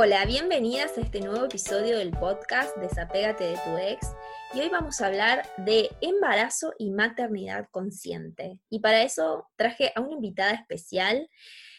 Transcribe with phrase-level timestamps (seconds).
[0.00, 4.14] Hola, bienvenidas a este nuevo episodio del podcast Desapégate de tu ex.
[4.54, 8.60] Y hoy vamos a hablar de embarazo y maternidad consciente.
[8.70, 11.28] Y para eso traje a una invitada especial.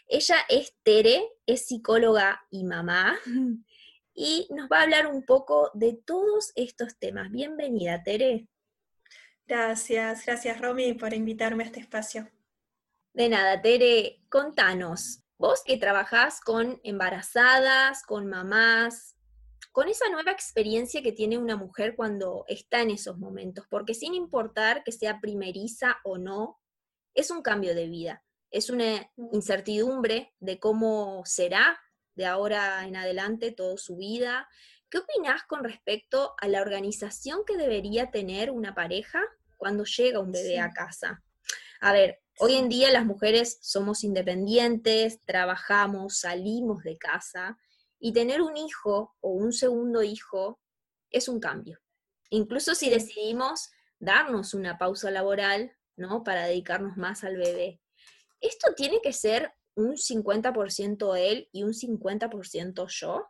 [0.06, 3.18] Ella es Tere, es psicóloga y mamá.
[4.14, 7.32] Y nos va a hablar un poco de todos estos temas.
[7.32, 8.50] Bienvenida, Tere.
[9.48, 12.30] Gracias, gracias Romy por invitarme a este espacio.
[13.14, 19.16] De nada, Tere, contanos, vos que trabajás con embarazadas, con mamás,
[19.72, 24.14] con esa nueva experiencia que tiene una mujer cuando está en esos momentos, porque sin
[24.14, 26.60] importar que sea primeriza o no,
[27.14, 31.80] es un cambio de vida, es una incertidumbre de cómo será
[32.16, 34.50] de ahora en adelante toda su vida.
[34.90, 39.22] ¿Qué opinás con respecto a la organización que debería tener una pareja
[39.56, 41.24] cuando llega un bebé a casa?
[41.80, 47.58] A ver, hoy en día las mujeres somos independientes, trabajamos, salimos de casa
[48.00, 50.60] y tener un hijo o un segundo hijo
[51.12, 51.80] es un cambio.
[52.30, 53.70] Incluso si decidimos
[54.00, 56.24] darnos una pausa laboral, ¿no?
[56.24, 57.82] Para dedicarnos más al bebé.
[58.40, 63.28] ¿Esto tiene que ser un 50% él y un 50% yo?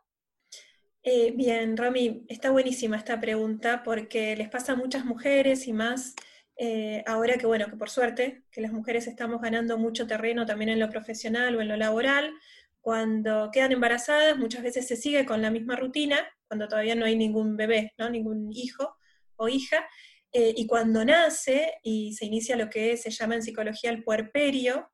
[1.02, 6.14] Eh, bien, Rami, está buenísima esta pregunta porque les pasa a muchas mujeres y más
[6.62, 10.68] eh, ahora que, bueno, que por suerte, que las mujeres estamos ganando mucho terreno también
[10.68, 12.34] en lo profesional o en lo laboral,
[12.82, 17.16] cuando quedan embarazadas, muchas veces se sigue con la misma rutina, cuando todavía no hay
[17.16, 18.10] ningún bebé, ¿no?
[18.10, 18.94] ningún hijo
[19.36, 19.88] o hija,
[20.32, 24.92] eh, y cuando nace y se inicia lo que se llama en psicología el puerperio,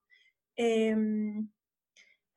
[0.54, 1.50] em,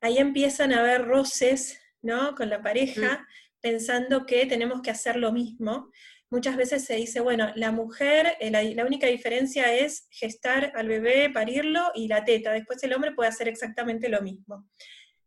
[0.00, 2.34] ahí empiezan a haber roces ¿no?
[2.34, 3.28] con la pareja,
[3.60, 5.92] pensando que tenemos que hacer lo mismo.
[6.30, 11.28] Muchas veces se dice, bueno, la mujer, eh, la, única diferencia es gestar al bebé,
[11.28, 12.52] parirlo y la teta.
[12.52, 14.68] Después el hombre puede hacer exactamente lo mismo.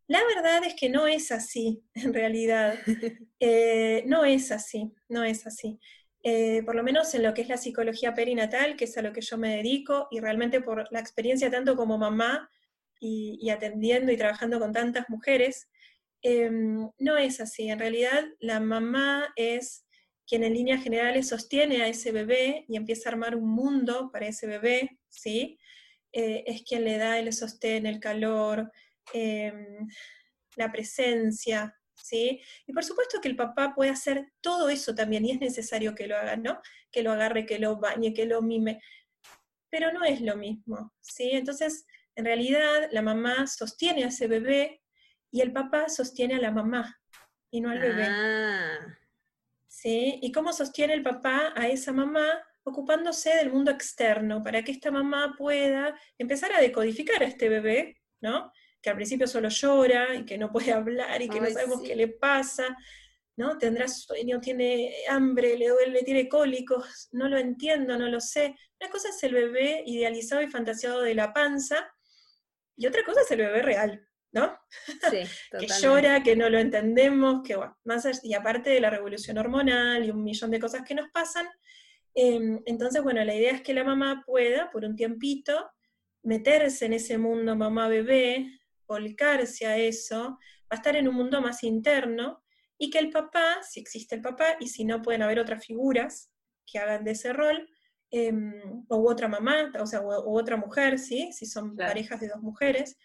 [0.08, 2.76] La verdad es que no es así, en realidad.
[3.46, 5.78] Eh, no es así, no es así.
[6.24, 9.12] Eh, por lo menos en lo que es la psicología perinatal, que es a lo
[9.12, 12.50] que yo me dedico, y realmente por la experiencia tanto como mamá
[13.02, 15.68] y, atendiendo y trabajando con tantas mujeres,
[16.22, 17.70] em, no es así.
[17.70, 19.83] En realidad, la mamá es
[20.28, 24.28] quien en líneas generales sostiene a ese bebé y empieza a armar un mundo para
[24.28, 25.60] ese bebé, ¿sí?
[26.12, 28.72] Eh, es quien le da el sostén, el calor,
[29.12, 29.88] Em,
[30.56, 32.42] la presencia, ¿sí?
[32.68, 36.08] Y por supuesto que el papá puede hacer todo eso también, y es necesario que
[36.08, 36.62] lo haga, ¿no?
[36.92, 38.82] Que lo agarre, que lo bañe, que lo mime,
[39.70, 41.32] pero no es lo mismo, ¿sí?
[41.32, 41.86] Entonces,
[42.16, 44.82] en realidad, la mamá sostiene a ese bebé
[45.32, 47.02] y el papá sostiene a la mamá
[47.50, 48.08] y no al bebé.
[49.84, 50.18] ¿Sí?
[50.22, 52.26] ¿Y cómo sostiene el papá a esa mamá?
[52.66, 57.98] ocupándose del mundo externo, para que esta mamá pueda empezar a decodificar a este bebé,
[58.22, 58.54] ¿no?
[58.82, 61.94] que al principio solo llora y que no puede hablar y que no sabemos qué
[61.94, 62.78] le pasa,
[63.36, 63.58] ¿no?
[63.58, 68.56] Tendrá sueño, tiene hambre, le duele, tiene cólicos, no lo entiendo, no lo sé.
[68.80, 71.86] Una cosa es el bebé idealizado y fantaseado de la panza
[72.78, 74.58] y otra cosa es el bebé real, ¿no?
[75.10, 75.20] Sí,
[75.60, 80.04] que llora, que no lo entendemos, que bueno, más y aparte de la revolución hormonal
[80.04, 81.48] y un millón de cosas que nos pasan,
[82.16, 85.72] em, entonces, bueno, la idea es que la mamá pueda, por un tiempito,
[86.24, 91.64] meterse en ese mundo mamá-bebé, volcarse a eso, va a estar en un mundo más
[91.64, 92.44] interno
[92.78, 96.32] y que el papá, si existe el papá y si no pueden haber otras figuras
[96.66, 97.70] que hagan de ese rol,
[98.10, 101.32] em, o otra mamá, o sea, u, otra mujer, ¿sí?
[101.34, 102.98] si son parejas de dos mujeres,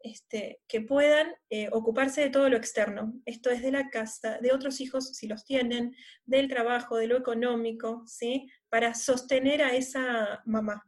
[0.00, 3.14] este, que puedan eh, ocuparse de todo lo externo.
[3.24, 5.94] Esto es de la casa, de otros hijos si los tienen,
[6.24, 8.48] del trabajo, de lo económico, ¿sí?
[8.68, 10.84] para sostener a esa mamá.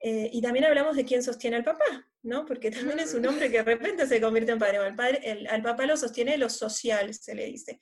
[0.00, 2.44] Eh, y también hablamos de quién sostiene al papá, ¿no?
[2.44, 4.78] Porque también es un hombre que de repente se convierte en padre.
[4.94, 7.80] padre al papá lo sostiene lo social, se le dice.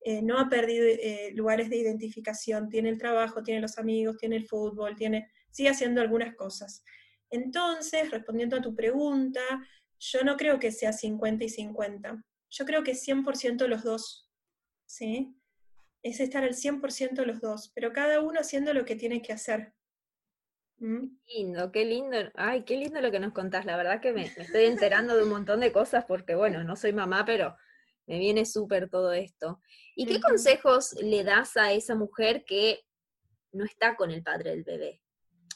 [0.00, 4.36] Eh, no ha perdido eh, lugares de identificación, tiene el trabajo, tiene los amigos, tiene
[4.36, 6.84] el fútbol, tiene, sigue haciendo algunas cosas.
[7.30, 9.40] Entonces, respondiendo a tu pregunta,
[9.98, 12.24] yo no creo que sea 50 y 50.
[12.50, 14.30] Yo creo que 100% los dos,
[14.86, 15.34] ¿sí?
[16.02, 19.74] Es estar al 100% los dos, pero cada uno haciendo lo que tiene que hacer.
[20.78, 21.18] Mm.
[21.26, 22.16] Lindo, qué lindo.
[22.34, 23.64] Ay, qué lindo lo que nos contás.
[23.64, 26.92] La verdad que me, estoy enterando de un montón de cosas porque, bueno, no soy
[26.92, 27.56] mamá, pero
[28.06, 29.60] me viene súper todo esto.
[29.94, 32.84] ¿Y qué consejos le das a esa mujer que
[33.52, 35.02] no está con el padre del bebé?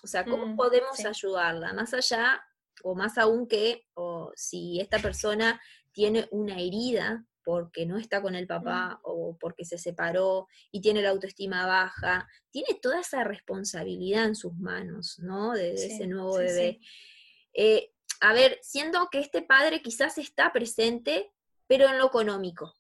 [0.02, 1.72] O sea, ¿cómo mm, podemos ayudarla?
[1.72, 2.42] Más allá,
[2.82, 5.60] o más aún que, o si esta persona
[5.92, 11.02] tiene una herida porque no está con el papá o porque se separó y tiene
[11.02, 15.52] la autoestima baja, tiene toda esa responsabilidad en sus manos, ¿no?
[15.52, 16.80] De, ese nuevo bebé.
[17.52, 21.32] Eh, a ver, siendo que este padre quizás está presente,
[21.66, 22.74] pero en lo económico.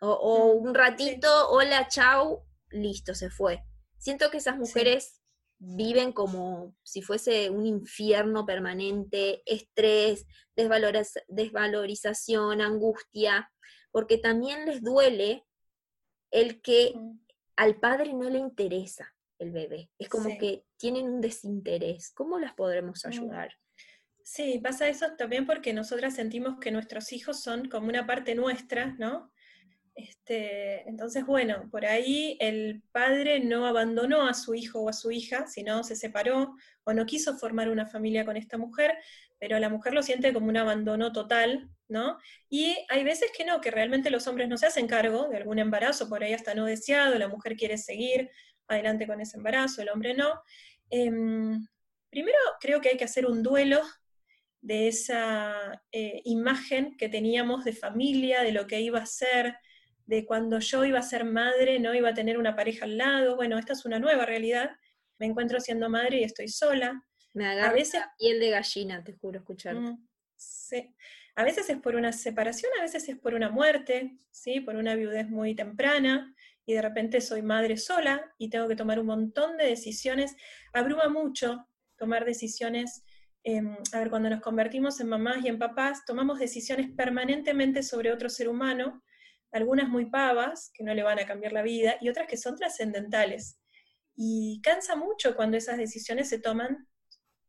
[0.00, 3.64] O, Mm, un ratito, hola, chau, listo, se fue.
[3.98, 5.20] Siento que esas mujeres
[5.58, 10.26] viven como si fuese un infierno permanente, estrés,
[11.28, 13.50] desvalorización, angustia,
[13.90, 15.44] porque también les duele
[16.30, 16.94] el que
[17.56, 19.90] al padre no le interesa el bebé.
[19.98, 20.38] Es como Sí.
[20.38, 22.10] que tienen un desinterés.
[22.12, 23.08] ¿Cómo las podremos Mm.
[23.08, 23.54] ayudar?
[24.22, 28.94] Sí, pasa eso también porque nosotras sentimos que nuestros hijos son como una parte nuestra,
[28.98, 29.32] ¿no?
[29.96, 35.10] Este, entonces, bueno, por ahí el padre no abandonó a su hijo o a su
[35.10, 36.54] hija, sino se separó
[36.84, 38.94] o no quiso formar una familia con esta mujer,
[39.38, 42.18] pero la mujer lo siente como un abandono total, ¿no?
[42.50, 45.58] Y hay veces que no, que realmente los hombres no se hacen cargo de algún
[45.58, 48.30] embarazo, por ahí hasta no deseado, la mujer quiere seguir
[48.68, 50.42] adelante con ese embarazo, el hombre no.
[50.90, 51.66] Em,
[52.10, 53.80] primero creo que hay que hacer un duelo
[54.60, 59.56] de esa eh, imagen que teníamos de familia, de lo que iba a ser,
[60.06, 63.36] de cuando yo iba a ser madre, no iba a tener una pareja al lado.
[63.36, 64.70] Bueno, esta es una nueva realidad.
[65.18, 67.02] Me encuentro siendo madre y estoy sola.
[67.34, 69.74] Me agarra veces- la piel de gallina, te juro, escuchar.
[69.74, 70.06] Mm,
[70.36, 70.94] sí.
[71.34, 74.60] A veces es por una separación, a veces es por una muerte, ¿sí?
[74.60, 78.98] por una viudez muy temprana, y de repente soy madre sola y tengo que tomar
[78.98, 80.34] un montón de decisiones.
[80.72, 83.02] Abruma mucho tomar decisiones.
[83.48, 88.10] em, a ver, cuando nos convertimos en mamás y en papás, tomamos decisiones permanentemente sobre
[88.10, 89.04] otro ser humano,
[89.56, 92.56] algunas muy pavas, que no le van a cambiar la vida, y otras que son
[92.56, 93.58] trascendentales.
[94.14, 96.86] Y cansa mucho cuando esas decisiones se toman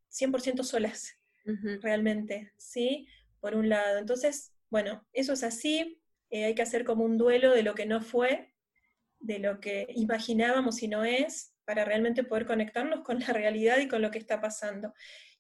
[0.10, 1.14] 100% solas
[1.46, 1.80] Ujú.
[1.82, 3.08] realmente, ¿sí?
[3.40, 4.00] Por un lado.
[4.00, 7.86] Entonces, bueno, eso es así, eh, hay que hacer como un duelo de lo que
[7.86, 8.54] no fue,
[9.20, 13.88] de lo que imaginábamos y no es, para realmente poder conectarnos con la realidad y
[13.88, 14.94] con lo que está pasando.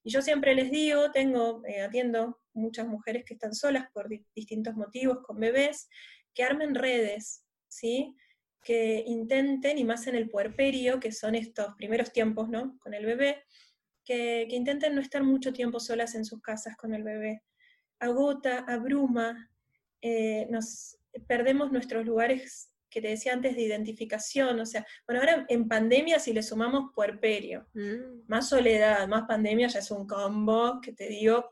[0.03, 4.25] Y yo siempre les digo, tengo, eh, atiendo muchas mujeres que están solas por di-
[4.35, 5.89] distintos motivos, con bebés,
[6.37, 8.15] que armen redes, ¿sí?
[8.63, 12.77] Que intenten, y más en el puerperio, que son estos primeros tiempos, ¿no?
[12.77, 13.43] Con el bebé,
[14.05, 17.41] que, que intenten no estar mucho tiempo solas en sus casas con el bebé.
[17.99, 19.49] Agota, abruma,
[20.03, 25.43] eh, nos perdemos nuestros lugares que te decía antes de identificación, o sea, bueno, ahora
[25.49, 28.27] en pandemia si le sumamos puerperio, Mm.
[28.27, 31.49] más soledad, más pandemia, ya es un combo que te digo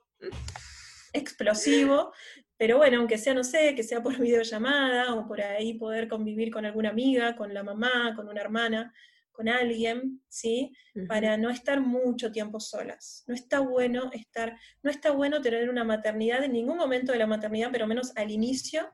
[1.12, 2.14] explosivo,
[2.58, 6.52] pero bueno, aunque sea, no sé, que sea por videollamada o por ahí poder convivir
[6.52, 8.94] con alguna amiga, con la mamá, con una hermana,
[9.32, 10.72] con alguien, ¿sí?
[11.10, 13.26] Para no estar mucho tiempo solas.
[13.28, 17.28] No está bueno estar, no está bueno tener una maternidad en ningún momento de la
[17.28, 18.90] maternidad, pero menos al inicio,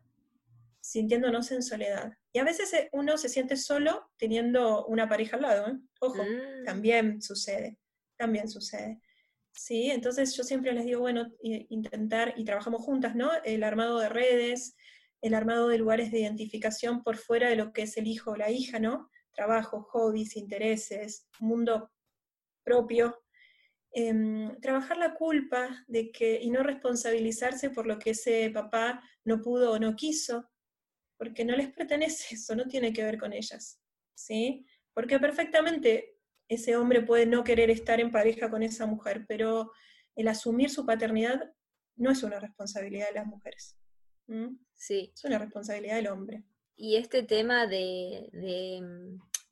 [0.80, 2.12] sintiéndonos en soledad.
[2.34, 5.78] Y a veces eh, uno se siente solo teniendo una pareja al lado, ¿eh?
[6.00, 6.66] Ojo, Mm.
[6.66, 7.78] también sucede,
[8.18, 9.00] también sucede.
[9.54, 13.32] Sí, entonces yo siempre les digo, bueno, i- intentar, y trabajamos juntas, ¿no?
[13.44, 14.76] El armado de redes,
[15.22, 18.36] el armado de lugares de identificación por fuera de lo que es el hijo o
[18.38, 19.10] la hija, ¿no?
[19.34, 21.92] Trabajo, hobbies, intereses, mundo
[22.64, 23.24] propio.
[23.94, 29.42] Em, trabajar la culpa de que, y no responsabilizarse por lo que ese papá no
[29.42, 30.50] pudo o no quiso,
[31.18, 33.80] porque no les pertenece eso, no tiene que ver con ellas,
[34.16, 34.66] ¿sí?
[34.94, 36.11] Porque perfectamente
[36.52, 39.72] ese hombre puede no querer estar en pareja con esa mujer, pero
[40.18, 41.50] el asumir su paternidad
[41.96, 43.78] no es una responsabilidad de las mujeres.
[44.76, 45.14] Sí.
[45.16, 46.44] es una responsabilidad del hombre.
[46.76, 48.82] Y este tema de, de,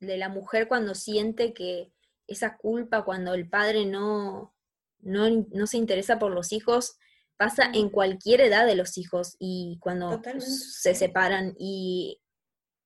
[0.02, 1.94] de la mujer cuando siente que
[2.28, 4.54] esa culpa, cuando el padre no,
[5.00, 6.98] no, no se interesa por los hijos,
[7.38, 12.22] pasa en cualquier edad de los hijos y cuando Totalmente, se separan y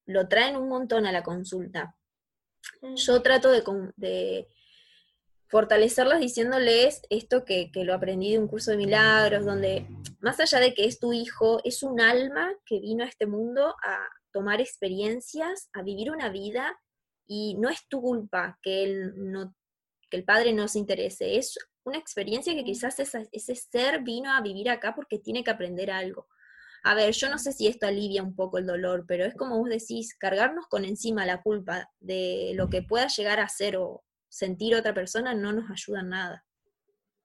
[0.06, 1.98] lo traen un montón a la consulta.
[2.96, 3.64] Yo trato de,
[3.96, 4.48] de
[5.48, 9.86] fortalecerlas diciéndoles esto que, que lo aprendí de un curso de milagros, donde
[10.20, 13.76] más allá de que es tu hijo, es un alma que vino a este mundo
[13.84, 16.80] a tomar experiencias, a vivir una vida,
[17.28, 19.56] y no es tu culpa que él no,
[20.10, 24.32] que el padre no se interese, es una experiencia que quizás esa- ese ser vino
[24.34, 26.28] a vivir acá porque tiene que aprender algo.
[26.84, 29.58] A ver, yo no sé si esto alivia un poco el dolor, pero es como
[29.58, 34.04] vos decís, cargarnos con encima la culpa de lo que pueda llegar a ser o
[34.30, 36.46] sentir otra persona no nos ayuda en nada.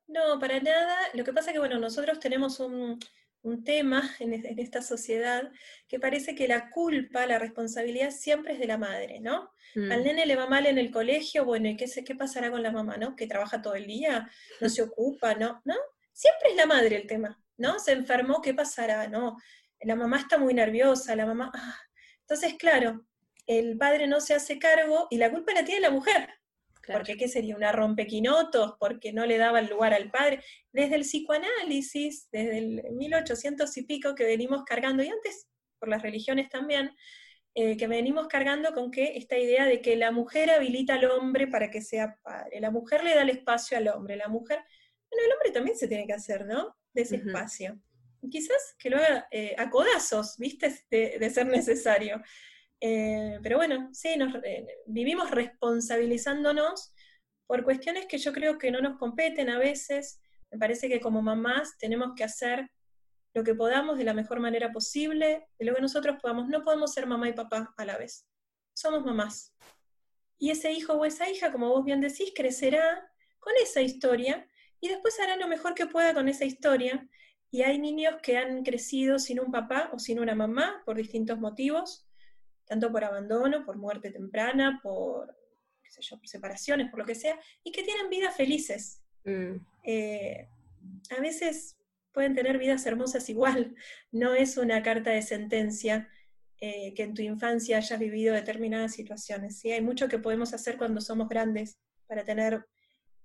[0.07, 0.97] No, para nada.
[1.15, 2.99] Lo que pasa es que, bueno, nosotros tenemos un,
[3.43, 5.51] un tema en, es- en esta sociedad
[5.87, 9.51] que parece que la culpa, la responsabilidad siempre es de la madre, ¿no?
[9.75, 12.63] Mm, Al nene le va mal en el colegio, bueno, ¿y qué, qué pasará con
[12.63, 13.17] la mamá, no?
[13.17, 15.61] Que trabaja todo el día, no se ocupa, ¿no?
[15.65, 15.75] ¿No?
[16.13, 17.79] Siempre es la madre el tema, ¿no?
[17.79, 19.09] Se enfermó, ¿qué pasará?
[19.09, 19.37] No,
[19.81, 21.51] la mamá está muy nerviosa, la mamá...
[21.55, 21.79] ah.
[22.21, 23.07] Entonces, claro,
[23.47, 26.29] el padre no se hace cargo y la culpa la tiene la mujer.
[26.93, 27.57] Porque ¿qué sería?
[27.57, 28.77] ¿Una rompequinotos?
[28.79, 30.43] Porque no le daba el lugar al padre.
[30.73, 35.49] Desde el psicoanálisis, desde el 1800 y pico que venimos cargando, y antes
[35.79, 36.95] por las religiones también,
[37.55, 41.47] eh, que venimos cargando con que esta idea de que la mujer habilita al hombre
[41.47, 44.59] para que sea padre, la mujer le da el espacio al hombre, la mujer,
[45.11, 46.77] bueno, el hombre también se tiene que hacer, ¿no?
[46.93, 47.81] De ese espacio.
[48.31, 50.75] quizás que lo haga eh, a codazos, ¿viste?
[50.91, 52.23] De, ser necesario.
[52.81, 54.35] Eh, pero bueno, sí, nos,
[54.87, 56.93] vivimos responsabilizándonos
[57.47, 60.21] por cuestiones que yo creo que no nos competen a veces.
[60.51, 62.71] Me parece que como mamás tenemos que hacer
[63.35, 66.49] lo que podamos de la mejor manera posible, de lo que nosotros podamos.
[66.49, 68.27] No podemos ser mamá y papá a la vez.
[68.75, 69.55] Somos mamás.
[70.39, 74.49] Y ese hijo o esa hija, como vos bien decís, crecerá con esa historia
[74.81, 77.09] y después hará lo mejor que pueda con esa historia.
[77.51, 81.39] Y hay niños que han crecido sin un papá o sin una mamá por distintos
[81.39, 82.07] motivos,
[82.67, 85.35] tanto por abandono, por muerte temprana, por,
[85.83, 89.03] qué sé yo, por separaciones, por lo que sea, y que tienen vidas felices.
[89.25, 89.57] Mm.
[89.85, 90.49] Eh,
[91.17, 91.79] a veces
[92.13, 93.75] pueden tener vidas hermosas igual.
[94.13, 96.09] No es una carta de sentencia
[96.61, 99.59] eh, que en tu infancia hayas vivido determinadas situaciones.
[99.59, 99.71] ¿sí?
[99.71, 102.67] Hay mucho que podemos hacer cuando somos grandes para tener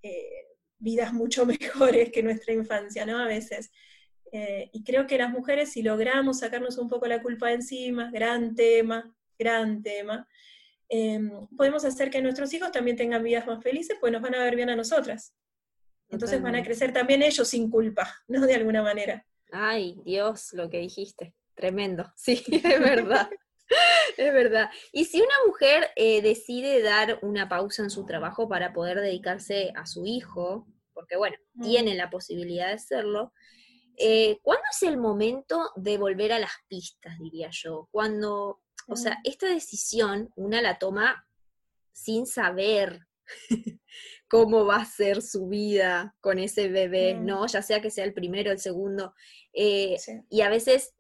[0.04, 0.53] eh,
[0.84, 3.18] vidas mucho mejores que nuestra infancia, ¿no?
[3.18, 3.72] A veces.
[4.32, 8.10] Eh, y creo que las mujeres, si logramos sacarnos un poco la culpa de encima,
[8.12, 10.28] gran tema, gran tema,
[11.58, 14.56] podemos hacer que nuestros hijos también tengan vidas más felices, pues nos van a ver
[14.56, 15.34] bien a nosotras.
[16.14, 18.46] Entonces van a crecer también ellos sin culpa, ¿no?
[18.46, 19.26] De alguna manera.
[19.52, 21.34] Ay, Dios, lo que dijiste.
[21.56, 22.12] Tremendo.
[22.16, 23.30] Sí, es verdad.
[24.18, 24.70] es verdad.
[24.92, 29.72] Y si una mujer eh, decide dar una pausa en su trabajo para poder dedicarse
[29.76, 31.64] a su hijo, porque bueno, mm.
[31.64, 33.34] tiene la posibilidad de hacerlo,
[33.98, 37.88] eh, ¿cuándo es el momento de volver a las pistas, diría yo?
[37.92, 39.22] Cuando, o sea, mm.
[39.26, 41.28] esta decisión una la toma
[41.92, 43.08] sin saber
[44.28, 47.26] cómo va a ser su vida con ese bebé, mm.
[47.26, 47.48] ¿no?
[47.48, 49.14] Ya sea que sea el primero, el segundo.
[49.54, 49.98] Eh,
[50.30, 50.94] y a veces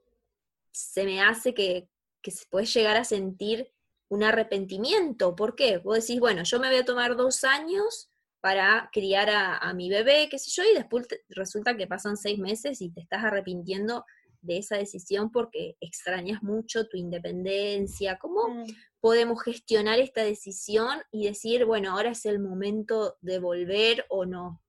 [0.71, 1.89] se me hace que,
[2.23, 3.71] se puede llegar a sentir
[4.07, 5.35] un arrepentimiento.
[5.35, 5.79] ¿Por qué?
[5.79, 8.11] Vos decís, bueno, yo me voy a tomar dos años
[8.43, 12.81] para criar a, mi bebé, qué sé yo, y después resulta que pasan seis meses
[12.81, 14.03] y te estás arrepintiendo
[14.41, 18.17] de esa decisión porque extrañas mucho tu independencia.
[18.17, 18.65] ¿Cómo mm.
[18.99, 24.61] podemos gestionar esta decisión y decir, bueno, ahora es el momento de volver o no?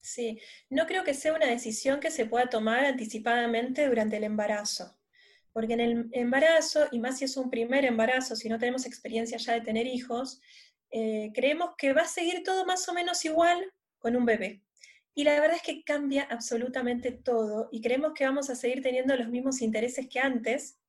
[0.00, 4.96] Sí, no creo que sea una decisión que se pueda tomar anticipadamente durante el embarazo,
[5.52, 9.36] porque en el embarazo, y más si es un primer embarazo, si no tenemos experiencia
[9.36, 10.40] ya de tener hijos,
[10.98, 14.62] eh, creemos que va a seguir todo más o menos igual con un bebé.
[15.14, 19.14] Y la verdad es que cambia absolutamente todo y creemos que vamos a seguir teniendo
[19.14, 20.80] los mismos intereses que antes.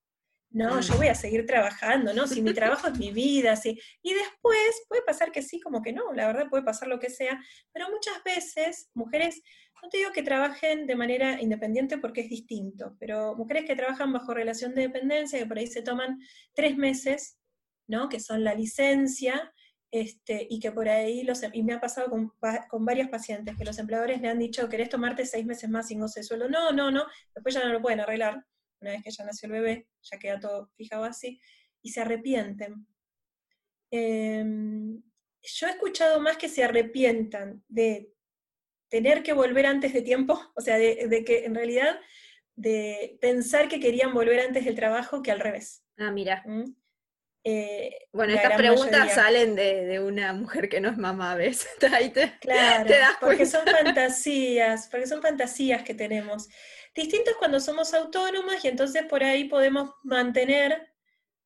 [0.49, 2.25] No, yo voy a seguir trabajando, ¿no?
[2.25, 3.77] Si mi trabajo es mi vida, sí.
[4.01, 7.09] Y después puede pasar que sí, como que no, la verdad puede pasar lo que
[7.09, 7.37] sea,
[7.73, 9.41] pero muchas veces mujeres,
[9.83, 14.13] no te digo que trabajen de manera independiente porque es distinto, pero mujeres que trabajan
[14.13, 16.17] bajo relación de dependencia, que por ahí se toman
[16.53, 17.37] tres meses,
[17.87, 18.07] ¿no?
[18.07, 19.53] Que son la licencia,
[19.91, 22.33] este, y que por ahí, los, y me ha pasado con,
[22.69, 25.99] con, varias pacientes, que los empleadores le han dicho, ¿querés tomarte seis meses más sin
[25.99, 26.49] goce de sueldo?
[26.49, 28.45] No, no, no, después ya no lo pueden arreglar,
[28.81, 31.39] una vez que ya nació el bebé, ya queda todo fijado así,
[31.81, 32.85] y se arrepienten.
[33.91, 35.01] Em,
[35.41, 38.11] yo he escuchado más que se arrepientan de
[38.89, 41.99] tener que volver antes de tiempo, o sea, de, que en realidad
[42.55, 45.83] de pensar que querían volver antes del trabajo que al revés.
[45.97, 46.43] Ah, mira.
[46.45, 46.73] ¿Mm?
[47.49, 51.65] Eh, bueno, estas preguntas salen de, una mujer que no es mamá, ¿ves?
[52.41, 52.89] claro,
[53.21, 56.49] porque son fantasías, porque son fantasías que tenemos.
[56.93, 60.91] Distinto es cuando somos autónomas y entonces por ahí podemos mantener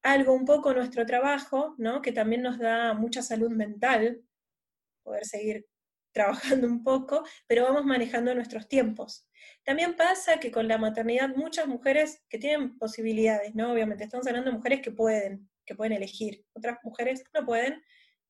[0.02, 2.02] algo un poco nuestro trabajo, ¿no?
[2.02, 4.24] Que también nos da mucha salud mental,
[5.04, 5.68] poder seguir
[6.14, 9.28] trabajando un poco, pero vamos manejando nuestros tiempos.
[9.64, 13.72] También pasa que con la maternidad muchas mujeres que tienen posibilidades, ¿no?
[13.72, 16.44] Obviamente, estamos hablando de mujeres que pueden, que pueden elegir.
[16.54, 17.82] Otras mujeres no pueden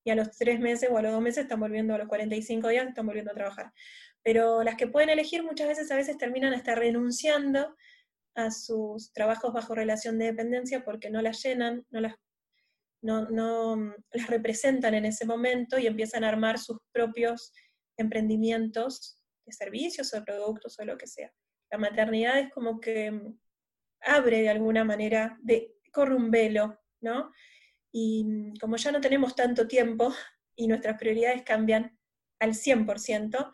[0.04, 2.68] y a los tres meses o a los dos meses están volviendo, a los 45
[2.68, 3.72] días están volviendo a trabajar.
[4.22, 7.74] Pero las que pueden elegir muchas veces a veces terminan hasta renunciando
[8.36, 12.14] a sus trabajos bajo relación de dependencia porque no las llenan, no las,
[13.02, 17.52] no, no las representan en ese momento y empiezan a armar sus propios
[17.96, 21.32] emprendimientos de servicios o de productos o lo que sea.
[21.72, 23.34] La maternidad es como que
[24.00, 27.32] abre de alguna manera, de, corre un velo ¿no?
[27.92, 30.14] Y mm, como ya no tenemos tanto tiempo
[30.56, 31.98] y nuestras prioridades cambian
[32.38, 33.52] al 100%,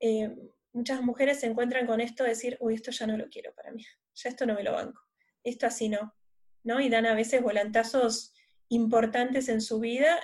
[0.00, 0.34] eh,
[0.72, 3.72] muchas mujeres se encuentran con esto de decir, uy, esto ya no lo quiero para
[3.72, 5.00] mí, ya esto no me lo banco,
[5.42, 6.14] esto así no,
[6.62, 6.80] ¿no?
[6.80, 8.34] Y dan a veces volantazos
[8.68, 10.18] importantes en su vida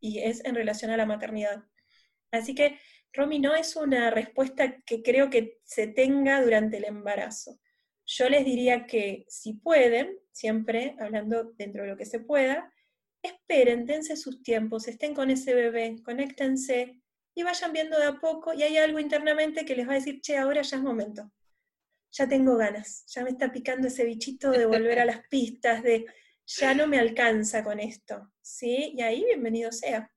[0.00, 1.64] y es en relación a la maternidad.
[2.30, 2.78] Así que,
[3.12, 7.58] Romy, no es una respuesta que creo que se tenga durante el embarazo.
[8.06, 12.72] Yo les diría que si pueden, siempre hablando dentro de lo que se pueda,
[13.20, 17.02] esperen, dense sus tiempos, estén con ese bebé, conéctense
[17.34, 20.20] y vayan viendo de a poco y hay algo internamente que les va a decir,
[20.20, 21.30] che, ahora ya es momento,
[22.12, 26.06] ya tengo ganas, ya me está picando ese bichito de volver a las pistas, de
[26.46, 28.92] ya no me alcanza con esto, ¿sí?
[28.96, 30.10] Y ahí bienvenido sea.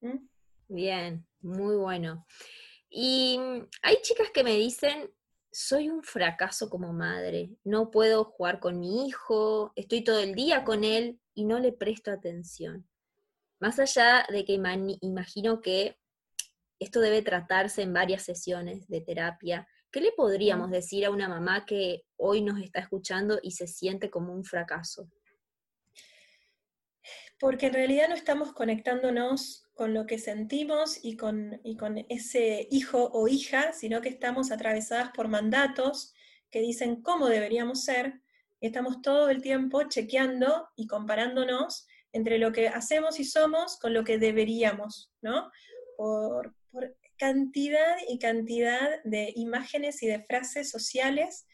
[0.00, 0.28] ¿Mm?
[0.68, 2.24] Bien, muy bueno.
[2.88, 3.38] Y
[3.82, 5.10] hay chicas que me dicen,
[5.56, 10.64] soy un fracaso como madre, no puedo jugar con mi hijo, estoy todo el día
[10.64, 12.86] con él y no le presto atención.
[13.58, 15.98] Más allá de que imagino que
[16.78, 21.64] esto debe tratarse en varias sesiones de terapia, ¿qué le podríamos decir a una mamá
[21.64, 25.08] que hoy nos está escuchando y se siente como un fracaso?
[27.38, 32.66] Porque en realidad no estamos conectándonos con lo que sentimos y con, y con ese
[32.70, 36.14] hijo o hija, sino que estamos atravesadas por mandatos
[36.50, 38.20] que dicen cómo deberíamos ser,
[38.60, 43.92] y estamos todo el tiempo chequeando y comparándonos entre lo que hacemos y somos con
[43.92, 45.50] lo que deberíamos, ¿no?
[45.98, 46.54] Por,
[47.18, 51.46] cantidad y cantidad de imágenes y de frases sociales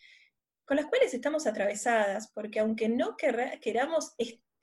[0.65, 4.15] con las cuales estamos atravesadas, porque aunque no queramos,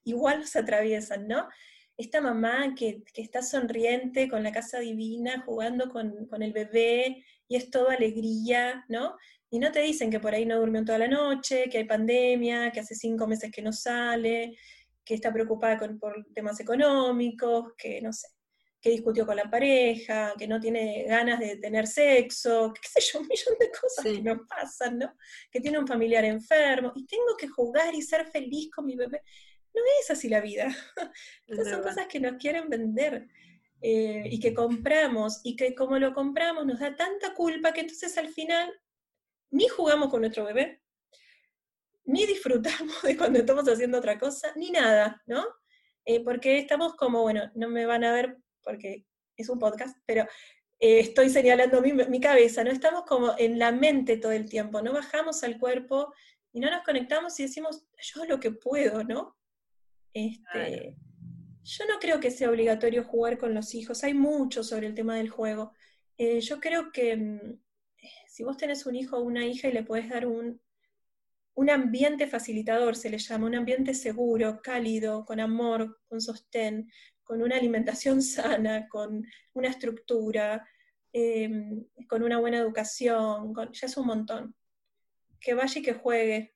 [0.03, 1.47] igual nos atraviesan, ¿no?
[1.97, 7.55] Esta mamá que, está sonriente con la casa divina, jugando con, con, el bebé, y
[7.55, 9.17] es todo alegría, ¿no?
[9.49, 12.71] Y no te dicen que por ahí no durmió toda la noche, que hay pandemia,
[12.71, 14.55] que hace cinco meses que no sale,
[15.03, 18.27] que está preocupada por temas económicos, que no sé
[18.81, 23.19] que discutió con la pareja, que no tiene ganas de tener sexo, qué sé yo,
[23.19, 25.13] un millón de cosas que nos pasan, ¿no?
[25.51, 29.21] Que tiene un familiar enfermo y tengo que jugar y ser feliz con mi bebé.
[29.73, 30.67] No es así la vida.
[31.47, 33.27] Estas son cosas que nos quieren vender
[33.81, 38.17] eh, y que compramos y que como lo compramos nos da tanta culpa que entonces
[38.17, 38.69] al final
[39.51, 40.81] ni jugamos con nuestro bebé,
[42.05, 45.45] ni disfrutamos de cuando estamos haciendo otra cosa, ni nada, ¿no?
[46.05, 49.05] Eh, porque estamos como, bueno, no me van a ver porque
[49.37, 50.23] es un podcast, pero
[50.79, 52.71] eh, estoy señalando mi, cabeza, ¿no?
[52.71, 56.13] Estamos como en la mente todo el tiempo, no bajamos al cuerpo
[56.51, 59.37] y no nos conectamos y decimos, yo lo que puedo, ¿no?
[60.13, 60.95] Este,
[61.63, 65.15] Yo no creo que sea obligatorio jugar con los hijos, hay mucho sobre el tema
[65.15, 65.73] del juego.
[66.17, 67.59] Eh, yo creo que mm,
[68.27, 70.61] si vos tenés un hijo o una hija y le podés dar un,
[71.55, 76.89] un ambiente facilitador, se le llama, un ambiente seguro, cálido, con amor, con sostén,
[77.23, 78.21] con una alimentación
[78.61, 80.67] sana, con una estructura,
[81.11, 84.55] em, con una buena educación, ya es un montón.
[85.39, 86.55] Que vaya y que juegue,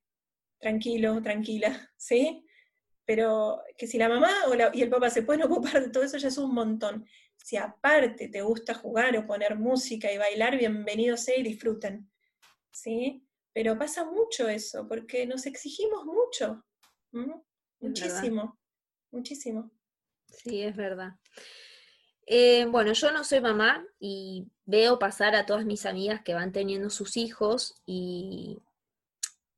[0.60, 2.46] tranquilo, tranquila, ¿sí?
[3.06, 4.32] Pero que si la mamá
[4.74, 7.06] y el papá se pueden ocupar de todo eso, ya es un montón.
[7.38, 12.10] Si aparte te gusta jugar o poner música y bailar, bienvenidos sea y disfruten,
[12.72, 13.28] ¿sí?
[13.54, 16.64] Pero pasa mucho eso, porque nos exigimos mucho,
[17.80, 18.58] muchísimo,
[19.12, 19.72] muchísimo.
[20.28, 21.16] Sí, es verdad.
[22.26, 26.52] Eh, bueno, yo no soy mamá y veo pasar a todas mis amigas que van
[26.52, 28.62] teniendo sus hijos y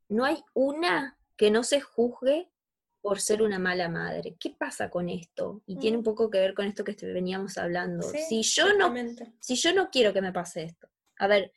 [0.10, 2.49] no hay una que no se juzgue
[3.06, 4.36] por ser una mala madre.
[4.39, 5.62] ¿Qué pasa con esto?
[5.68, 6.06] Y tiene un mm.
[6.06, 8.02] poco que ver con esto que veníamos hablando.
[8.02, 8.91] si, yo no,
[9.39, 10.88] si yo no quiero que me pase esto,
[11.20, 11.52] a ver,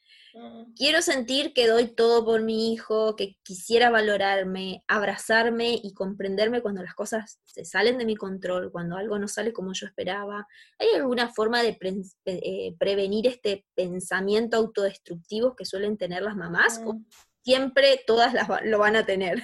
[0.77, 6.83] Quiero sentir que doy todo por mi hijo, que quisiera valorarme, abrazarme y comprenderme cuando
[6.83, 10.47] las cosas se salen de mi control, cuando algo no sale como yo esperaba.
[10.79, 11.79] ¿Hay alguna forma de
[12.27, 16.81] eh, prevenir este pensamiento autodestructivo que suelen tener las mamás?
[16.85, 17.01] ¿O
[17.43, 18.35] siempre todas
[18.65, 19.43] lo van a tener?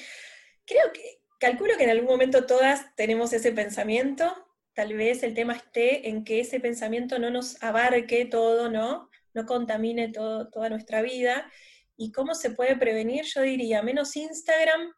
[0.66, 4.34] Creo que, calculo que en algún momento todas tenemos ese pensamiento.
[4.74, 9.08] Tal vez el tema esté en que ese pensamiento no nos abarque todo, ¿no?
[9.34, 11.50] no contamine toda nuestra vida.
[11.96, 13.24] ¿Y cómo se puede prevenir?
[13.24, 14.92] Yo diría, menos Instagram,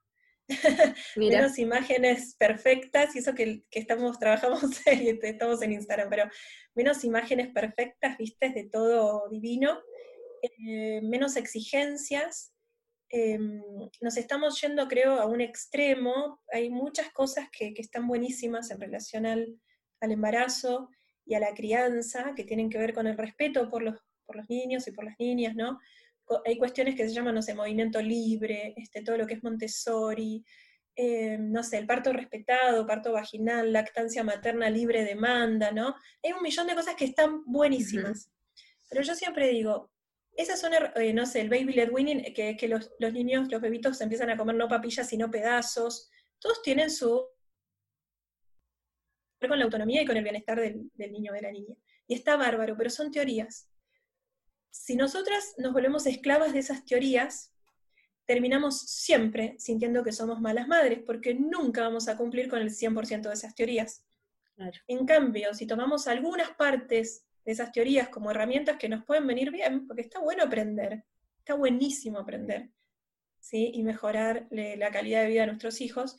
[1.17, 6.31] menos imágenes perfectas, y eso que, estamos, trabajamos y estamos en Instagram, pero
[6.75, 9.81] menos imágenes perfectas, vistes, de todo divino,
[10.43, 12.53] eh, menos exigencias.
[13.09, 13.63] Em,
[14.01, 16.41] nos estamos yendo, creo, a un extremo.
[16.53, 19.61] Hay muchas cosas que, están buenísimas en relación al,
[20.01, 20.91] al embarazo
[21.25, 24.49] y a la crianza, que tienen que ver con el respeto por los por los
[24.51, 25.79] niños y por las niñas, ¿no?
[26.45, 30.45] Hay cuestiones que se llaman, no sé, movimiento libre, este, todo lo que es Montessori,
[30.97, 35.95] eh, no sé, el parto respetado, parto vaginal, lactancia materna libre demanda, ¿no?
[36.23, 38.31] Hay un millón de cosas que están buenísimas.
[38.91, 39.91] Pero yo siempre digo,
[40.37, 43.61] esas son, eh, no sé, el baby led winning, que, que los, los, niños, los
[43.61, 47.27] bebitos empiezan a comer no papillas, sino pedazos, todos tienen su
[49.47, 51.77] con la autonomía y con el bienestar del, del niño o de la niña.
[52.09, 53.69] Y está bárbaro, pero son teorías.
[54.71, 57.53] Si nosotras nos volvemos esclavas de esas teorías,
[58.25, 63.23] terminamos siempre sintiendo que somos malas madres, porque nunca vamos a cumplir con el 100%
[63.29, 64.05] de esas teorías.
[64.89, 69.51] En cambio, si tomamos algunas partes de esas teorías como herramientas que nos pueden venir
[69.51, 71.05] bien, porque está bueno aprender,
[71.39, 72.69] está buenísimo aprender,
[73.41, 73.71] ¿sí?
[73.73, 76.19] y mejorar la calidad de vida de nuestros hijos,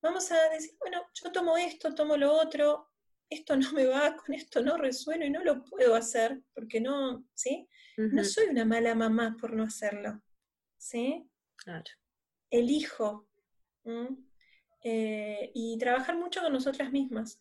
[0.00, 2.92] vamos a decir, bueno, yo tomo esto, tomo lo otro,
[3.28, 7.26] esto no me va, con esto no resueno y no lo puedo hacer, porque no,
[7.34, 7.68] ¿sí?
[7.96, 10.20] No soy una mala mamá por no hacerlo.
[10.76, 11.28] ¿sí?
[11.56, 11.90] Claro.
[12.50, 13.28] Elijo.
[14.82, 17.40] Eh, y trabajar mucho con nosotras mismas,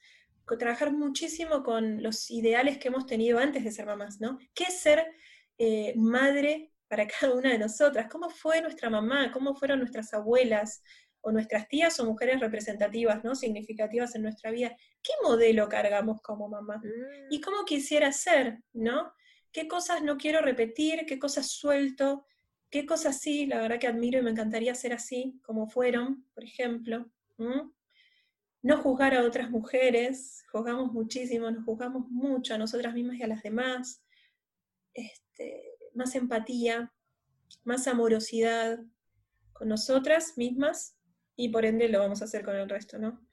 [0.58, 4.38] trabajar muchísimo con los ideales que hemos tenido antes de ser mamás, ¿no?
[4.54, 5.06] ¿Qué es ser
[5.58, 8.08] eh, madre para cada una de nosotras?
[8.10, 9.32] ¿Cómo fue nuestra mamá?
[9.32, 10.82] ¿Cómo fueron nuestras abuelas?
[11.28, 13.34] o nuestras tías o mujeres representativas, ¿no?
[13.34, 14.78] Significativas en nuestra vida.
[15.02, 16.78] ¿Qué modelo cargamos como mamá?
[16.78, 17.32] Mm.
[17.32, 19.12] ¿Y cómo quisiera ser, ¿no?
[19.52, 21.08] ¿Qué cosas no quiero repetir?
[21.08, 22.28] ¿Qué cosas suelto?
[22.76, 26.44] qué cosas sí, la verdad que admiro y me encantaría ser así, como fueron, por
[26.44, 27.10] ejemplo.
[28.66, 33.28] No juzgar a otras mujeres, juzgamos muchísimo, nos juzgamos mucho a nosotras mismas y a
[33.28, 34.02] las demás.
[34.92, 36.92] Este, más empatía,
[37.64, 38.80] más amorosidad
[39.54, 40.98] con nosotras mismas
[41.36, 43.24] y por ende lo vamos a hacer con el resto, ¿no?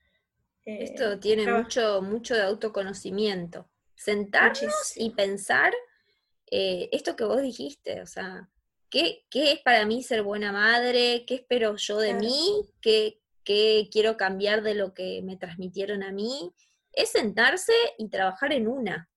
[0.67, 3.71] Eh, Esto tiene mucho, mucho de autoconocimiento.
[3.95, 5.73] Sentarnos y pensar
[6.51, 8.51] eh, esto que vos dijiste, o sea,
[8.93, 11.25] ¿Qué, es para mí ser buena madre?
[11.27, 12.69] ¿Qué espero yo de mí?
[12.83, 16.53] ¿Qué, quiero cambiar de lo que me transmitieron a mí?
[16.93, 19.09] Es sentarse y trabajar en una.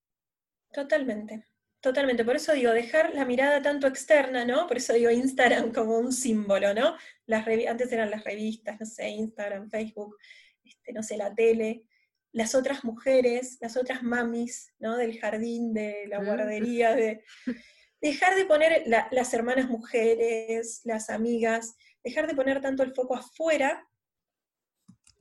[0.72, 1.46] Totalmente,
[1.80, 2.26] totalmente.
[2.26, 4.68] Por eso digo, dejar la mirada tanto externa, ¿no?
[4.68, 6.96] Por eso digo Instagram como un símbolo, ¿no?
[7.26, 10.18] Las antes eran las revistas, no sé, Instagram, Facebook,
[10.64, 11.84] este, no sé, la tele,
[12.32, 14.98] las otras mujeres, las otras mamis, ¿no?
[14.98, 16.26] Del jardín, de la mm.
[16.26, 17.24] guardería, de
[18.02, 23.88] dejar de poner las hermanas mujeres, las amigas, dejar de poner tanto el foco afuera,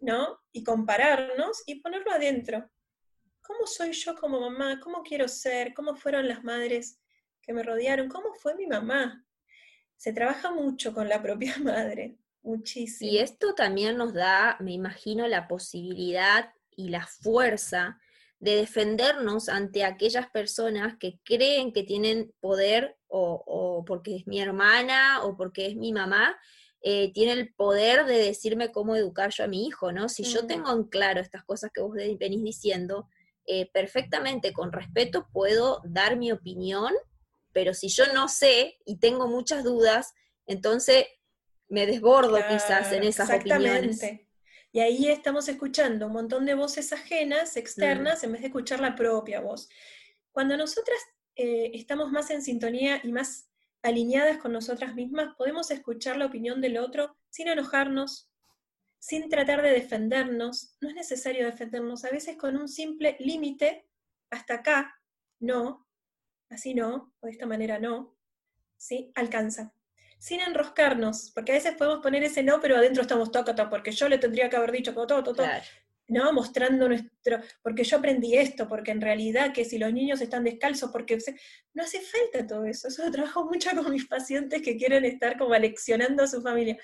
[0.05, 0.41] ¿no?
[0.53, 2.71] Y compararnos y ponerlo adentro.
[3.41, 4.81] ¿Cómo soy yo como mamá?
[4.81, 5.75] ¿Cómo quiero ser?
[5.75, 7.01] ¿Cómo fueron las madres
[7.43, 8.09] que me rodearon?
[8.09, 9.25] ¿Cómo fue mi mamá?
[9.97, 13.11] Se trabaja mucho con la propia madre, muchísimo.
[13.11, 17.99] Y esto también nos da, me imagino, la posibilidad y la fuerza
[18.45, 25.23] de defendernos ante aquellas personas que creen que tienen poder o, porque es mi hermana
[25.23, 26.37] o porque es mi mamá,
[26.87, 30.11] eh, tiene el poder de decirme cómo educar yo a mi hijo, ¿no?
[30.11, 33.09] Si yo tengo en claro estas cosas que vos venís diciendo,
[33.47, 36.93] eh, perfectamente con respeto puedo dar mi opinión,
[37.53, 40.13] pero si yo no sé y tengo muchas dudas,
[40.47, 41.07] entonces
[41.69, 44.03] me desbordo quizás en esas opiniones.
[44.71, 48.27] Y ahí estamos escuchando un montón de voces ajenas, externas, mm.
[48.27, 49.71] en vez de escuchar la propia voz.
[50.33, 50.99] Cuando nosotras
[51.35, 53.49] eh, estamos más en sintonía y más
[53.85, 58.31] alineadas con nosotras mismas, podemos escuchar la opinión del otro sin enojarnos,
[58.99, 60.77] sin tratar de defendernos.
[60.81, 63.87] No es necesario defendernos, a veces con un simple límite,
[64.31, 65.01] hasta acá,
[65.39, 65.87] no,
[66.49, 68.17] así no, o de esta manera no,
[68.77, 69.13] ¿sí?
[69.15, 69.75] Alcanza
[70.25, 74.09] sin enroscarnos, porque a veces podemos poner ese no, pero adentro estamos tócata, porque yo
[74.09, 75.47] le tendría que haber dicho todo, todo, todo.
[76.09, 76.33] ¿No?
[76.33, 80.91] Mostrando nuestro, porque yo aprendí esto, porque en realidad que si los niños están descalzos,
[80.91, 81.19] porque
[81.73, 82.89] no hace falta todo eso.
[82.89, 86.77] Eso lo trabajo mucho con mis pacientes que quieren estar como aleccionando a su familia.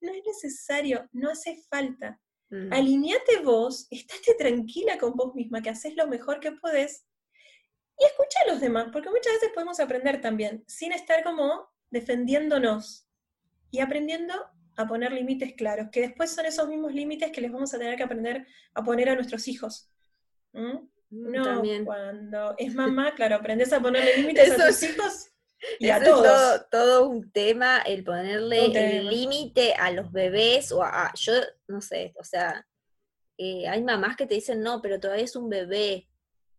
[0.00, 2.20] No es necesario, no hace falta.
[2.50, 2.72] Mm.
[2.72, 7.06] Alineate vos, estate tranquila con vos misma, que haces lo mejor que podés,
[7.98, 13.08] y escucha a los demás, porque muchas veces podemos aprender también, sin estar como defendiéndonos
[13.70, 14.34] y aprendiendo
[14.76, 17.96] a poner límites claros, que después son esos mismos límites que les vamos a tener
[17.96, 19.90] que aprender a poner a nuestros hijos.
[20.52, 20.76] ¿Mm?
[21.10, 25.28] Mm, no, cuando es mamá, claro, aprendes a ponerle límites a tus hijos
[25.78, 26.56] y a todos.
[26.56, 31.32] Es todo, un tema, el ponerle el límite a los bebés o a, yo
[31.68, 32.66] no sé, o sea,
[33.38, 36.08] eh, hay mamás que te dicen, no, pero todavía es un bebé,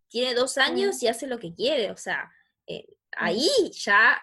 [0.08, 2.30] tiene dos años y hace lo que quiere, o sea,
[2.66, 4.20] eh, ahí ya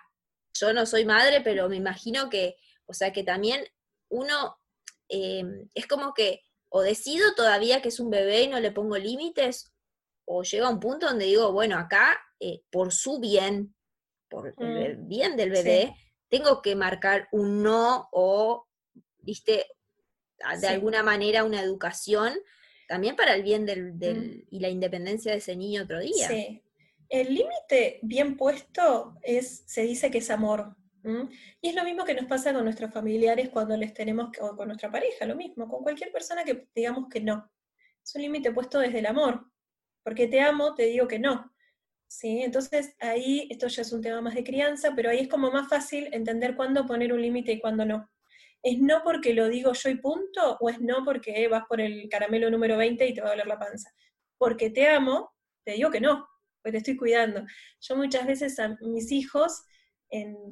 [0.54, 2.56] yo no soy madre, pero me imagino que,
[2.86, 3.66] o sea, que también
[4.16, 4.58] uno
[5.10, 8.98] em, es como que o decido todavía que es un bebé y no le pongo
[8.98, 9.74] límites,
[10.26, 13.76] o llega un punto donde digo, bueno, acá, eh, por su bien,
[14.30, 15.96] por el mm, bien del bebé,
[16.28, 18.68] tengo que marcar un no o,
[19.20, 19.68] viste,
[20.60, 22.34] de alguna manera una educación
[22.88, 24.48] también para el bien del, mm.
[24.50, 26.28] y la independencia de ese niño otro día.
[26.28, 26.62] Sí,
[27.10, 30.76] el límite bien puesto es, se dice que es amor.
[31.62, 34.68] Y es lo mismo que nos pasa con nuestros familiares cuando les tenemos, o con
[34.68, 37.52] nuestra pareja, lo mismo, con cualquier persona que digamos que no.
[38.04, 39.46] es un límite puesto desde el amor.
[40.04, 41.52] Porque te amo, te digo que no.
[42.08, 42.42] ¿Sí?
[42.42, 45.68] Entonces ahí, esto ya es un tema más de crianza, pero ahí es como más
[45.68, 48.10] fácil entender cuándo poner un límite y cuándo no.
[48.64, 50.58] ¿Es no porque lo digo yo y punto?
[50.60, 53.48] ¿O es no porque vas por el caramelo número 20 y te va a doler
[53.48, 53.92] la panza?
[54.40, 56.28] Porque te amo, te digo que no,
[56.62, 57.46] porque te estoy cuidando.
[57.80, 59.64] Yo muchas veces a mis hijos,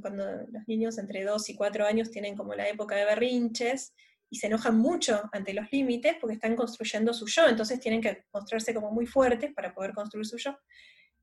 [0.02, 3.94] cuando los niños entre 2 y 4 años tienen como la época de berrinches,
[4.34, 8.26] y se enojan mucho ante los límites porque están construyendo su yo, entonces tienen que
[8.34, 10.58] mostrarse como muy fuertes para poder construir su yo.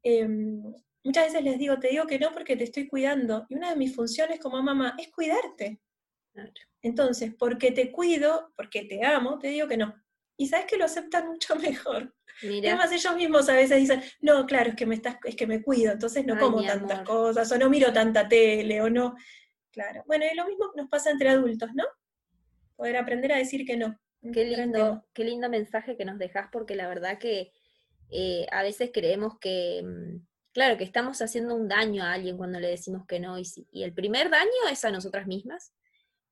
[0.04, 0.62] Em,
[1.02, 3.76] muchas veces les digo, te digo que no porque te estoy cuidando, y una de
[3.76, 5.80] mis funciones como mamá es cuidarte.
[6.82, 9.92] Entonces, porque te cuido, porque te amo, te digo que no.
[10.40, 12.14] Y sabes que lo aceptan mucho mejor.
[12.42, 15.62] Además, ellos mismos a veces dicen, no, claro, es que me estás, es que me
[15.62, 19.14] cuido, entonces no como tantas cosas, o no miro tanta tele, o no.
[19.70, 20.02] Claro.
[20.06, 21.84] Bueno, y lo mismo nos pasa entre adultos, ¿no?
[22.80, 24.00] poder aprender a decir que no.
[24.32, 27.52] Qué lindo, qué lindo mensaje que nos dejas, porque la verdad que
[28.10, 32.58] eh, a veces creemos que, mm, claro, que estamos haciendo un daño a alguien cuando
[32.58, 35.74] le decimos que no, y, y el primer daño es a nosotras mismas,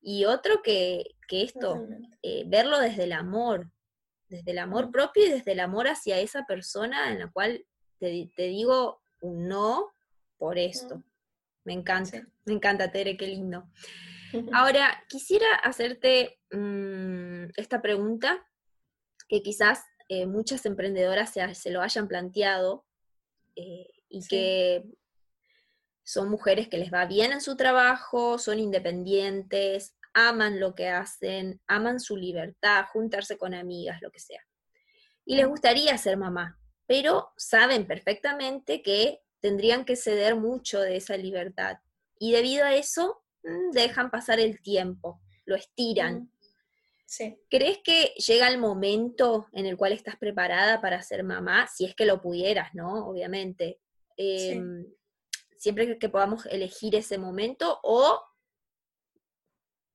[0.00, 1.86] y otro que, que esto,
[2.22, 3.70] eh, verlo desde el amor,
[4.28, 7.64] desde el amor propio y desde el amor hacia esa persona en la cual
[7.98, 9.90] te, te digo un no
[10.36, 11.02] por esto.
[11.64, 13.68] Me encanta, me encanta, Tere, qué lindo.
[14.52, 18.46] Ahora, quisiera hacerte mm, esta pregunta
[19.28, 22.86] que quizás eh, muchas emprendedoras se, lo hayan planteado
[23.56, 24.84] eh, y que
[26.02, 29.94] son mujeres que les va bien en su trabajo, son independientes,
[30.26, 34.44] aman lo que hacen, aman su libertad, juntarse con amigas, lo que sea.
[35.24, 41.16] Y les gustaría ser mamá, pero saben perfectamente que tendrían que ceder mucho de esa
[41.16, 41.78] libertad.
[42.18, 46.22] Y debido a eso, Mm, dejan pasar el tiempo, lo estiran.
[46.22, 51.66] Mm, ¿Crees que llega el momento en el cual estás preparada para ser mamá?
[51.66, 53.08] Si es que lo pudieras, ¿no?
[53.08, 53.80] Obviamente.
[54.16, 54.84] Em,
[55.56, 58.20] siempre que podamos elegir ese momento o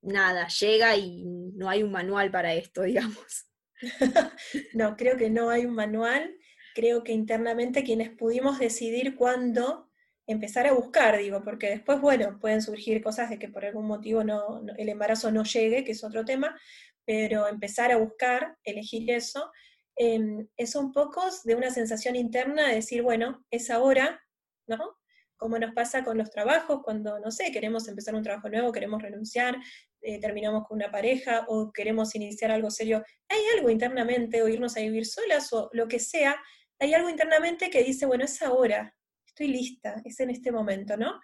[0.03, 1.23] nada, llega y
[1.55, 3.47] no hay un manual para esto, digamos.
[4.73, 6.35] no, creo que no hay un manual.
[6.75, 9.91] Creo que internamente quienes pudimos decidir cuándo
[10.25, 14.23] empezar a buscar, digo, porque después, bueno, pueden surgir cosas de que por algún motivo
[14.23, 16.57] no, el embarazo no llegue, que es otro tema,
[17.05, 19.51] pero empezar a buscar, elegir eso,
[19.95, 24.21] em, es un poco de una sensación interna de decir, bueno, es ahora,
[24.65, 24.97] ¿no?
[25.35, 29.01] Como nos pasa con los trabajos, cuando, no sé, queremos empezar un trabajo nuevo, queremos
[29.01, 29.57] renunciar,
[30.03, 34.75] eh, terminamos con una pareja o queremos iniciar algo serio, hay algo internamente, o irnos
[34.75, 36.35] a vivir solas o lo que sea,
[36.77, 38.93] hay algo internamente que dice, bueno, es ahora,
[39.25, 41.19] estoy lista, es en este momento, ¿no?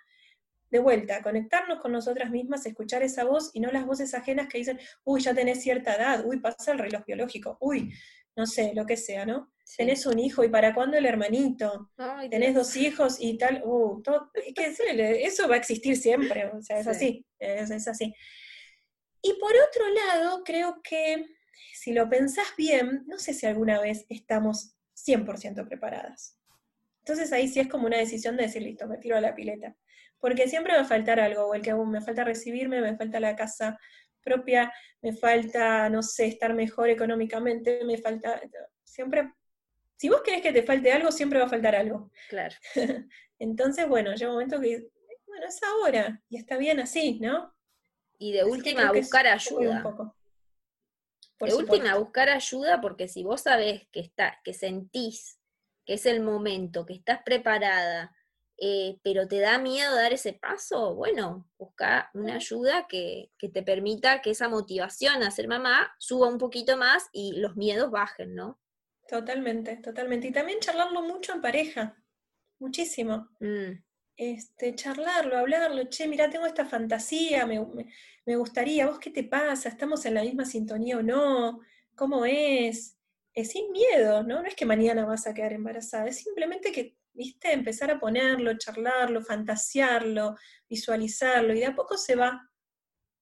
[0.72, 4.60] De vuelta, conectarnos con nosotras mismas, escuchar esa voz y no las voces ajenas que
[4.60, 7.92] dicen, uy, ya tenés cierta edad, uy, pasa el reloj biológico, uy,
[8.38, 9.52] no sé, lo que sea, ¿no?
[9.76, 11.92] Tenés un hijo y para cuándo el hermanito,
[12.30, 14.74] tenés dos hijos y tal, uh, todo, que
[15.26, 18.16] eso va a existir siempre, o sea, es así, es, es así.
[19.22, 21.26] Y por otro lado, creo que
[21.74, 26.38] si lo pensás bien, no sé si alguna vez estamos 100% preparadas.
[27.00, 29.76] Entonces ahí sí es como una decisión de decir, listo, me tiro a la pileta.
[30.20, 33.36] Porque siempre va a faltar algo, o el que me falta recibirme, me falta la
[33.36, 33.80] casa
[34.22, 38.42] propia, me falta, no sé, estar mejor económicamente, me falta,
[38.84, 39.34] siempre,
[39.96, 42.12] si vos querés que te falte algo, siempre va a faltar algo.
[42.30, 42.56] Claro.
[43.40, 44.90] Entonces, bueno, llega un momento que,
[45.26, 47.54] bueno, es ahora, y está bien así, ¿no?
[48.20, 49.84] Y de última, buscar ayuda.
[51.40, 55.40] de última, buscar ayuda, porque si vos sabés que, está, que sentís
[55.90, 58.16] que es el momento, que estás preparada,
[58.62, 64.22] eh, pero te da miedo dar ese paso, bueno, busca una ayuda que, te permita
[64.22, 68.60] que esa motivación a ser mamá suba un poquito más y los miedos bajen, ¿no?
[69.08, 70.28] Totalmente, totalmente.
[70.28, 71.98] Y también charlarlo mucho en pareja,
[72.60, 73.30] muchísimo.
[73.40, 73.82] Mm.
[74.20, 77.66] Este, charlarlo, hablarlo, che, mira, tengo esta fantasía, me,
[78.26, 79.70] me, gustaría, ¿vos qué te pasa?
[79.70, 81.62] ¿Estamos en la misma sintonía o no?
[81.96, 82.98] ¿Cómo es?
[83.46, 84.42] sin miedo, ¿no?
[84.42, 88.58] No es que mañana vas a quedar embarazada, es simplemente que, viste, empezar a ponerlo,
[88.58, 90.36] charlarlo, fantasearlo,
[90.68, 92.52] visualizarlo, y de a poco se va,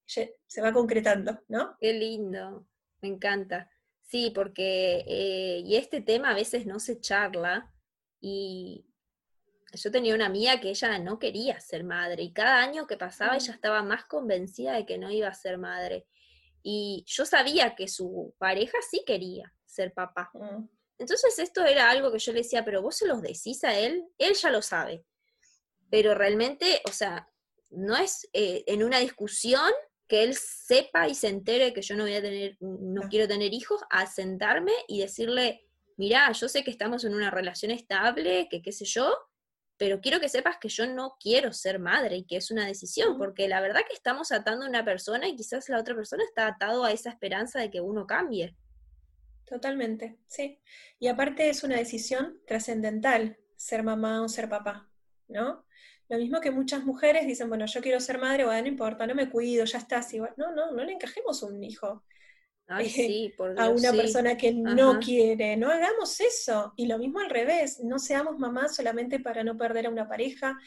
[0.07, 1.77] se va concretando, ¿no?
[1.79, 2.67] Qué lindo,
[3.03, 3.69] me encanta.
[4.01, 7.71] Sí, porque, eh, y este tema a veces no se charla,
[8.19, 8.86] y
[9.73, 13.35] yo tenía una amiga que ella no quería ser madre, y cada año que pasaba
[13.35, 16.07] ella estaba más convencida de que no iba a ser madre.
[16.63, 20.31] Y yo sabía que su pareja sí quería, ser papá.
[20.33, 20.67] Mm.
[20.99, 24.05] Entonces esto era algo que yo le decía, pero vos se los decís a él,
[24.17, 25.05] él ya lo sabe.
[25.89, 27.29] Pero realmente, o sea,
[27.69, 29.71] no es eh, en una discusión,
[30.07, 33.53] que él sepa y se entere que yo no voy a tener, no quiero tener
[33.53, 38.61] hijos, a sentarme y decirle, mirá, yo sé que estamos en una relación estable, que
[38.61, 39.13] qué sé yo,
[39.77, 43.17] pero quiero que sepas que yo no quiero ser madre y que es una decisión,
[43.17, 46.47] porque la verdad que estamos atando a una persona y quizás la otra persona está
[46.47, 48.55] atado a esa esperanza de que uno cambie.
[49.45, 50.59] Totalmente, sí.
[50.99, 54.89] Y aparte es una decisión trascendental ser mamá o ser papá,
[55.27, 55.65] ¿no?
[56.09, 59.13] Lo mismo que muchas mujeres dicen, bueno, yo quiero ser madre, bueno, no importa, no
[59.13, 60.19] me cuido, ya está así.
[60.37, 62.03] No, no, no le encajemos un hijo
[63.57, 65.55] a una persona que no quiere.
[65.55, 66.73] No hagamos eso.
[66.75, 70.57] Y lo mismo al revés, no seamos mamás solamente para no perder a una pareja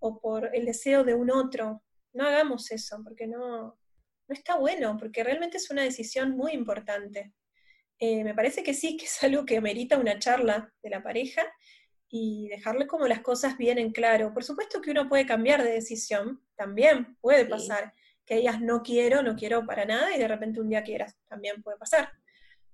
[0.00, 1.82] o por el deseo de un otro.
[2.12, 3.78] No hagamos eso, porque no,
[4.28, 7.32] no está bueno, porque realmente es una decisión muy importante.
[7.98, 11.42] Eh, me parece que sí, que es algo que merita una charla de la pareja
[12.08, 14.32] y dejarle como las cosas bien en claro.
[14.34, 17.92] Por supuesto que uno puede cambiar de decisión, también puede pasar
[18.26, 21.62] que digas no quiero, no quiero para nada y de repente un día quieras, también
[21.62, 22.10] puede pasar.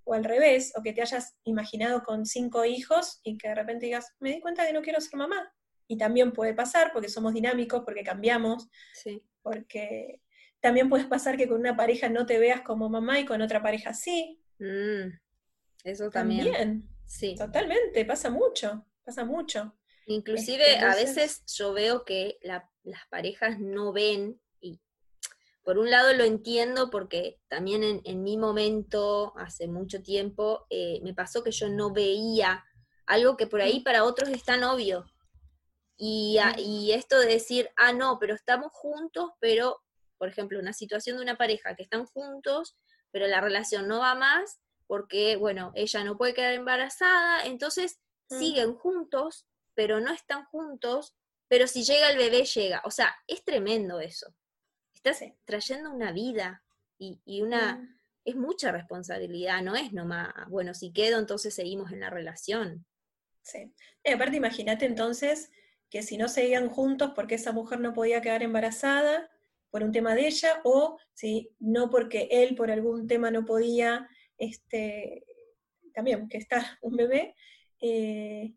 [0.05, 3.87] O al revés, o que te hayas imaginado con cinco hijos y que de repente
[3.87, 5.53] digas, me di cuenta que no quiero ser mamá.
[5.87, 9.23] Y también puede pasar porque somos dinámicos, porque cambiamos, sí.
[9.43, 10.21] porque
[10.61, 13.63] también puede pasar que con una pareja no te veas como mamá y con otra
[13.63, 14.41] pareja sí.
[14.59, 15.19] Mm,
[15.85, 16.53] eso también.
[16.53, 17.35] También, sí.
[17.35, 19.77] Totalmente, pasa mucho, pasa mucho.
[20.07, 24.41] Inclusive a veces yo veo que las parejas no ven
[25.63, 31.15] por un lado lo entiendo porque también en, mi momento, hace mucho tiempo, eh, me
[31.15, 32.65] pasó que yo no veía
[33.07, 35.05] algo que por ahí para otros es tan obvio.
[35.97, 39.83] Y, y esto de decir, ah, no, pero estamos juntos, pero,
[40.17, 42.77] por ejemplo, una situación de una pareja que están juntos,
[43.11, 48.39] pero la relación no va más porque, bueno, ella no puede quedar embarazada, entonces mm.
[48.39, 51.15] siguen juntos, pero no están juntos,
[51.49, 52.81] pero si llega el bebé, llega.
[52.85, 54.35] O sea, es tremendo eso
[55.03, 56.63] estás trayendo una vida
[56.99, 57.77] y, una...
[57.77, 58.01] Mm.
[58.23, 62.85] Es mucha responsabilidad, no es nomás, bueno, si quedo, entonces seguimos en la relación.
[63.41, 63.73] Sí.
[64.05, 65.51] Y aparte, imagínate entonces
[65.89, 69.31] que si no seguían juntos porque esa mujer no podía quedar embarazada
[69.71, 74.09] por un tema de ella, o si no porque él por algún tema no podía,
[74.37, 75.25] este,
[75.95, 77.35] también que está un bebé,
[77.81, 78.53] eh,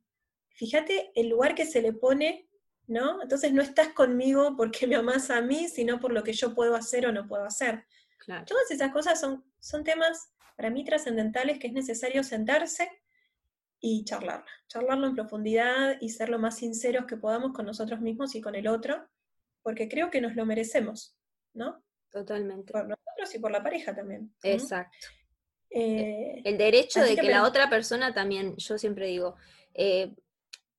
[0.50, 2.50] fíjate el lugar que se le pone
[2.94, 3.22] ¿no?
[3.22, 6.76] Entonces no estás conmigo porque me amas a mí, sino por lo que yo puedo
[6.76, 7.86] hacer o no puedo hacer.
[8.26, 12.88] Todas esas cosas son, son temas para mí trascendentales que es necesario sentarse
[13.82, 18.34] y charlarla, charlarlo en profundidad y ser lo más sinceros que podamos con nosotros mismos
[18.36, 19.10] y con el otro,
[19.62, 21.18] porque creo que nos lo merecemos,
[21.54, 21.84] ¿no?
[22.10, 22.72] Totalmente.
[22.72, 24.34] Por nosotros y por la pareja también.
[24.44, 25.08] Exacto.
[25.70, 29.36] Eh, el derecho de que, la otra persona también, yo siempre digo,
[29.74, 30.14] eh,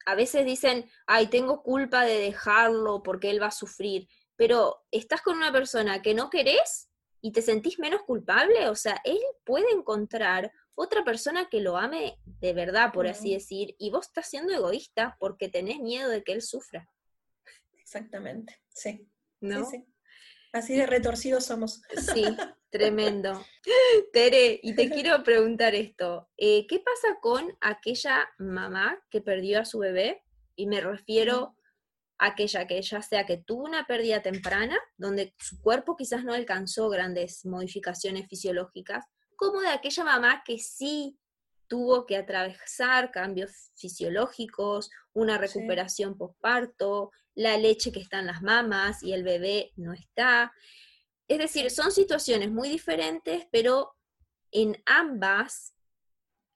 [0.07, 5.23] a veces dicen, ay, tengo culpa de dejarlo porque él va a sufrir, pero estás
[5.23, 6.90] con una persona que no querés
[7.21, 12.19] y te sentís menos culpable, o sea, él puede encontrar otra persona que lo ame
[12.25, 16.33] de verdad, por así decir, y vos estás siendo egoísta porque tenés miedo de que
[16.33, 16.90] él sufra.
[17.79, 19.09] Exactamente, sí.
[19.40, 19.67] ¿No?
[20.53, 21.83] Así de retorcidos somos.
[22.12, 22.25] Sí,
[22.74, 23.46] tremendo.
[24.12, 26.28] Tere, y te quiero preguntar esto.
[26.37, 30.24] Eh, ¿Qué pasa con aquella mamá que perdió a su bebé?
[30.56, 31.56] Y me refiero
[32.18, 36.34] a aquella que ya sea que tuvo una pérdida temprana, donde su cuerpo quizás no
[36.34, 39.04] alcanzó grandes modificaciones fisiológicas,
[39.37, 41.16] como de aquella mamá que sí
[41.68, 49.02] tuvo que atravesar cambios fisiológicos, una recuperación postparto, la leche que está en las mamas
[49.02, 50.52] y el bebé no está.
[51.35, 53.97] Es decir, son situaciones muy diferentes, pero
[54.53, 55.75] en ambas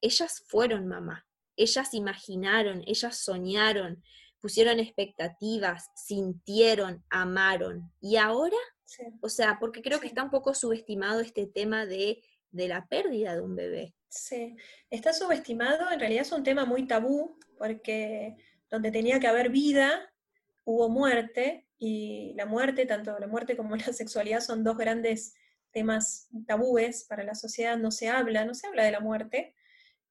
[0.01, 4.05] ellas fueron mamá, ellas imaginaron, ellas soñaron,
[4.41, 7.93] pusieron expectativas, sintieron, amaron.
[8.01, 8.57] ¿Y ahora?
[9.21, 13.35] O sea, porque creo que está un poco subestimado este tema de, de la pérdida
[13.35, 13.97] de un bebé.
[14.09, 14.55] Sí,
[14.91, 18.37] está subestimado, en realidad es un tema muy tabú, porque
[18.71, 20.09] donde tenía que haber vida,
[20.69, 25.35] hubo muerte, y la muerte, tanto la muerte como la sexualidad, son dos grandes
[25.71, 29.55] temas tabúes para la sociedad, no se habla, no se habla de la muerte,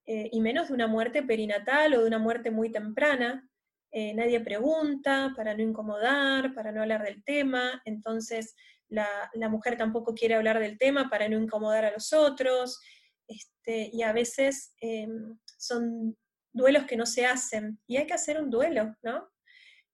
[0.08, 3.48] eh, y menos de una muerte perinatal o de una muerte muy temprana.
[3.92, 8.56] Eh, nadie pregunta para no incomodar, para no hablar del tema, entonces
[8.90, 9.08] la,
[9.50, 12.80] mujer tampoco quiere hablar del tema para no incomodar a los otros,
[13.28, 16.18] este, y a veces em, son
[16.52, 19.30] duelos que no se hacen, y hay que hacer un duelo, ¿no?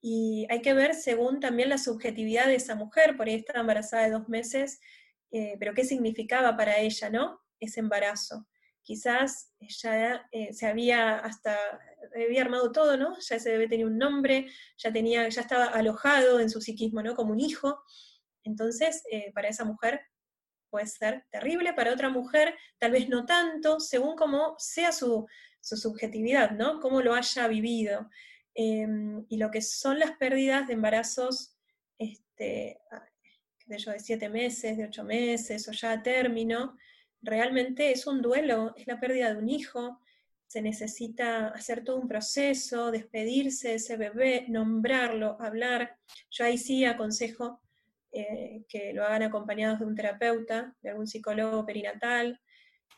[0.06, 4.04] Y hay que ver según también la subjetividad de esa mujer, por ahí estaba embarazada
[4.04, 4.82] de dos meses,
[5.32, 7.40] eh, pero qué significaba para ella, ¿no?
[7.58, 8.46] Ese embarazo.
[8.82, 11.58] Quizás ella eh, se había hasta,
[12.14, 13.18] había armado todo, ¿no?
[13.18, 17.16] Ya ese bebé tenía un nombre, ya, tenía, ya estaba alojado en su psiquismo, ¿no?
[17.16, 17.82] Como un hijo.
[18.44, 20.02] Entonces, eh, para esa mujer
[20.70, 25.26] puede ser terrible, para otra mujer tal vez no tanto, según cómo sea su,
[25.62, 26.82] subjetividad, ¿no?
[26.82, 28.10] Cómo lo haya vivido.
[28.56, 31.56] Em, y lo que son las pérdidas de embarazos,
[31.98, 32.80] este,
[33.68, 36.78] yo, de siete meses, de ocho meses o ya a término,
[37.22, 40.00] realmente es un duelo, es la pérdida de un hijo,
[40.46, 45.98] se necesita hacer todo un proceso, despedirse de ese bebé, nombrarlo, hablar.
[46.30, 47.60] Yo ahí sí aconsejo
[48.12, 52.40] eh, que lo hagan acompañados de un terapeuta, de algún psicólogo perinatal,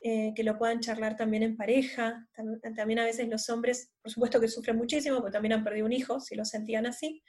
[0.08, 2.30] eh, que lo puedan charlar también en pareja.
[2.76, 5.94] También, a veces los hombres, por supuesto que sufren muchísimo, porque también han perdido un
[5.94, 7.24] hijo, si lo sentían así,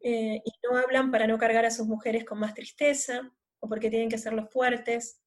[0.00, 3.90] eh, y no hablan para no cargar a sus mujeres con más tristeza, o porque
[3.90, 5.20] tienen que ser los fuertes.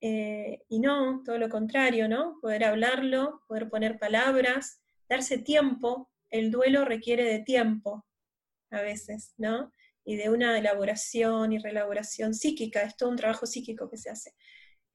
[0.00, 2.38] y no, todo lo contrario, ¿no?
[2.40, 6.10] Poder hablarlo, poder poner palabras, darse tiempo.
[6.30, 8.06] El duelo requiere de tiempo
[8.70, 9.70] a veces, ¿no?
[10.08, 14.34] y de una elaboración y reelaboración psíquica, es todo un trabajo psíquico que se hace.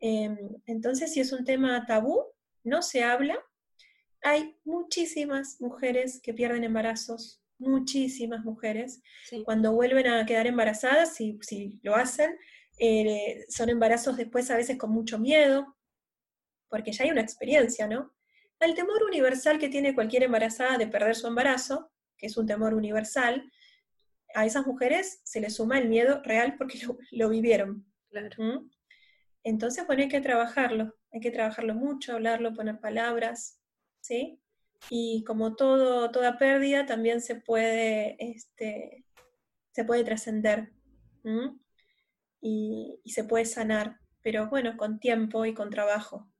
[0.01, 2.25] Em, entonces, si es un tema tabú,
[2.63, 3.39] no se habla,
[4.23, 9.01] hay muchísimas mujeres que pierden embarazos, muchísimas mujeres.
[9.45, 12.37] Cuando vuelven a quedar embarazadas, si, si lo hacen,
[12.77, 15.77] eh, son embarazos después a veces con mucho miedo,
[16.67, 18.13] porque ya hay una experiencia, ¿no?
[18.59, 22.73] El temor universal que tiene cualquier embarazada de perder su embarazo, que es un temor
[22.73, 23.51] universal,
[24.33, 26.79] a esas mujeres se les suma el miedo real porque
[27.11, 27.85] lo, vivieron.
[28.37, 28.69] ¿Mm?
[29.43, 33.59] Entonces, bueno, hay que trabajarlo, hay que trabajarlo mucho, hablarlo, poner palabras,
[34.01, 34.39] ¿sí?
[34.89, 39.05] Y como todo, toda pérdida, también se puede, este,
[39.71, 40.71] se puede trascender
[42.41, 46.31] y, y se puede sanar, pero bueno, con tiempo y con trabajo.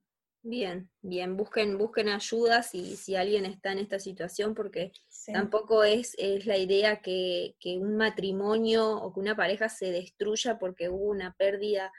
[0.44, 4.90] Bien, bien, busquen, busquen ayuda si, si alguien está en esta situación, porque
[5.32, 10.58] tampoco es, es la idea que, que, un matrimonio o que una pareja se destruya
[10.58, 11.92] porque hubo una pérdida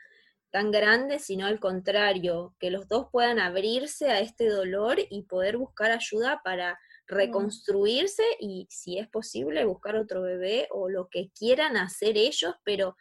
[0.54, 5.58] tan grande, sino al contrario, que los dos puedan abrirse a este dolor y poder
[5.58, 11.76] buscar ayuda para reconstruirse y si es posible buscar otro bebé o lo que quieran
[11.76, 12.96] hacer ellos, pero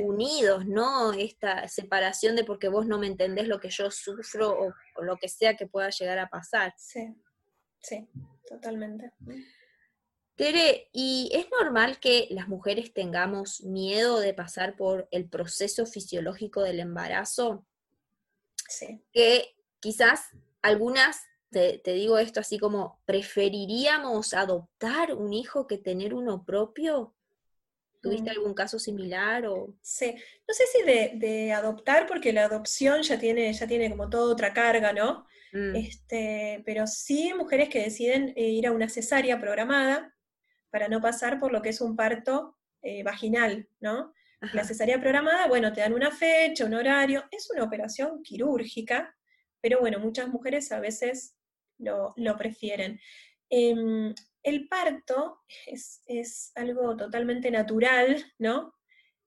[0.00, 1.12] unidos, ¿no?
[1.12, 5.28] Esta separación de porque vos no me entendés lo que yo sufro o, lo que
[5.28, 6.74] sea que pueda llegar a pasar.
[6.76, 7.14] Sí,
[7.78, 8.08] sí,
[8.48, 9.12] totalmente.
[10.36, 16.62] Tere, ¿y es normal que las mujeres tengamos miedo de pasar por el proceso fisiológico
[16.62, 17.66] del embarazo?
[18.68, 19.02] Sí.
[19.14, 20.28] Que quizás
[20.60, 27.14] algunas, te, te, digo esto así como, preferiríamos adoptar un hijo que tener uno propio.
[28.02, 29.46] ¿Tuviste algún caso similar?
[29.46, 29.74] O?
[29.80, 30.14] Sí,
[30.46, 34.52] no sé si de, adoptar, porque la adopción ya tiene, ya tiene como toda otra
[34.52, 35.26] carga, ¿no?
[35.54, 35.76] Mm.
[35.76, 40.12] Este, pero sí mujeres que deciden eh, ir a una cesárea programada
[40.70, 44.12] para no pasar por lo que es un parto eh, vaginal, ¿no?
[44.52, 49.16] La cesárea programada, bueno, te dan una fecha, un horario, es una operación quirúrgica,
[49.60, 51.36] pero bueno, muchas mujeres a veces
[51.78, 53.00] lo, prefieren.
[53.48, 58.74] Em, el parto es, algo totalmente natural, ¿no?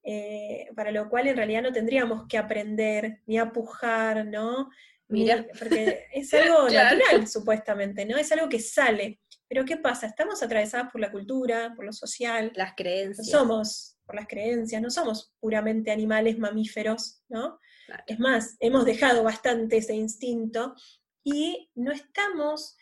[0.04, 4.70] Eh, para lo cual en realidad no tendríamos que aprender ni a pujar, ¿no?
[5.10, 5.46] Mira.
[5.58, 8.18] porque es algo natural, supuestamente, ¿no?
[8.18, 9.20] Es algo que sale.
[9.50, 10.06] Pero ¿qué pasa?
[10.06, 12.52] Estamos atravesadas por la cultura, por lo social.
[12.56, 13.30] Las creencias.
[13.30, 17.60] somos, por las creencias, no somos puramente animales mamíferos, ¿no?
[18.06, 20.76] Es más, hemos dejado bastante ese instinto
[21.24, 22.78] y no estamos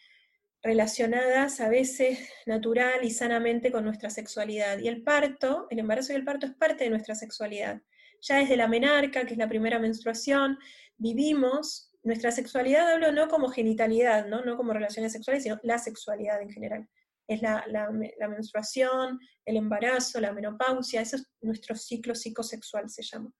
[0.61, 4.77] relacionadas a veces natural y sanamente con nuestra sexualidad.
[4.79, 7.81] Y el parto, el embarazo y el parto es parte de nuestra sexualidad.
[8.21, 10.57] Ya desde la menarca, que es la primera menstruación,
[10.97, 14.43] vivimos nuestra sexualidad, hablo no como genitalidad, ¿no?
[14.43, 16.87] no como relaciones sexuales, sino la sexualidad en general.
[17.27, 23.31] Es la, la, menstruación, el embarazo, la menopausia, eso es nuestro ciclo psicosexual, se llama.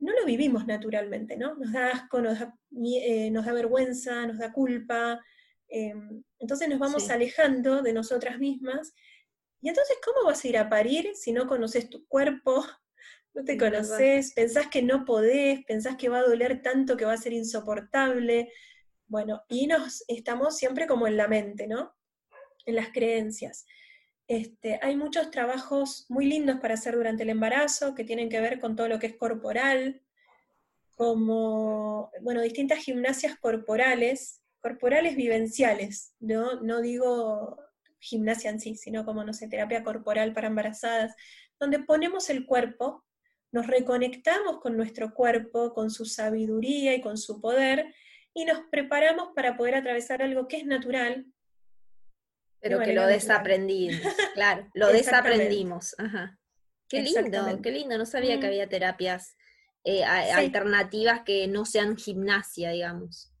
[0.00, 1.54] No lo vivimos naturalmente, ¿no?
[1.56, 2.54] Nos da asco, nos da,
[2.84, 5.20] eh, nos da vergüenza, nos da culpa,
[5.68, 8.94] Em, entonces nos vamos alejando de nosotras mismas.
[9.60, 12.64] Y entonces, ¿cómo vas a ir a parir si no conoces tu cuerpo?
[13.34, 17.12] No te conoces, pensás que no podés, pensás que va a doler tanto que va
[17.12, 18.52] a ser insoportable.
[19.06, 21.94] Bueno, y nos estamos siempre como en la mente, ¿no?
[22.66, 23.66] En las creencias.
[24.26, 28.60] Este, hay muchos trabajos muy lindos para hacer durante el embarazo que tienen que ver
[28.60, 30.02] con todo lo que es corporal,
[30.96, 36.60] como, bueno, distintas gimnasias corporales corporales vivenciales, ¿no?
[36.60, 37.58] No digo
[38.00, 41.14] gimnasia en sí, sino como, no sé, terapia corporal para embarazadas,
[41.58, 43.04] donde ponemos el cuerpo,
[43.52, 47.94] nos reconectamos con nuestro cuerpo, con su sabiduría y con su poder,
[48.34, 51.26] y nos preparamos para poder atravesar algo que es natural.
[52.60, 54.00] Pero que lo desaprendimos,
[54.34, 55.94] claro, lo desaprendimos.
[55.98, 56.38] Ajá.
[56.88, 59.36] Qué lindo, qué lindo, no sabía que había terapias
[59.84, 63.32] eh, alternativas que no sean gimnasia, digamos.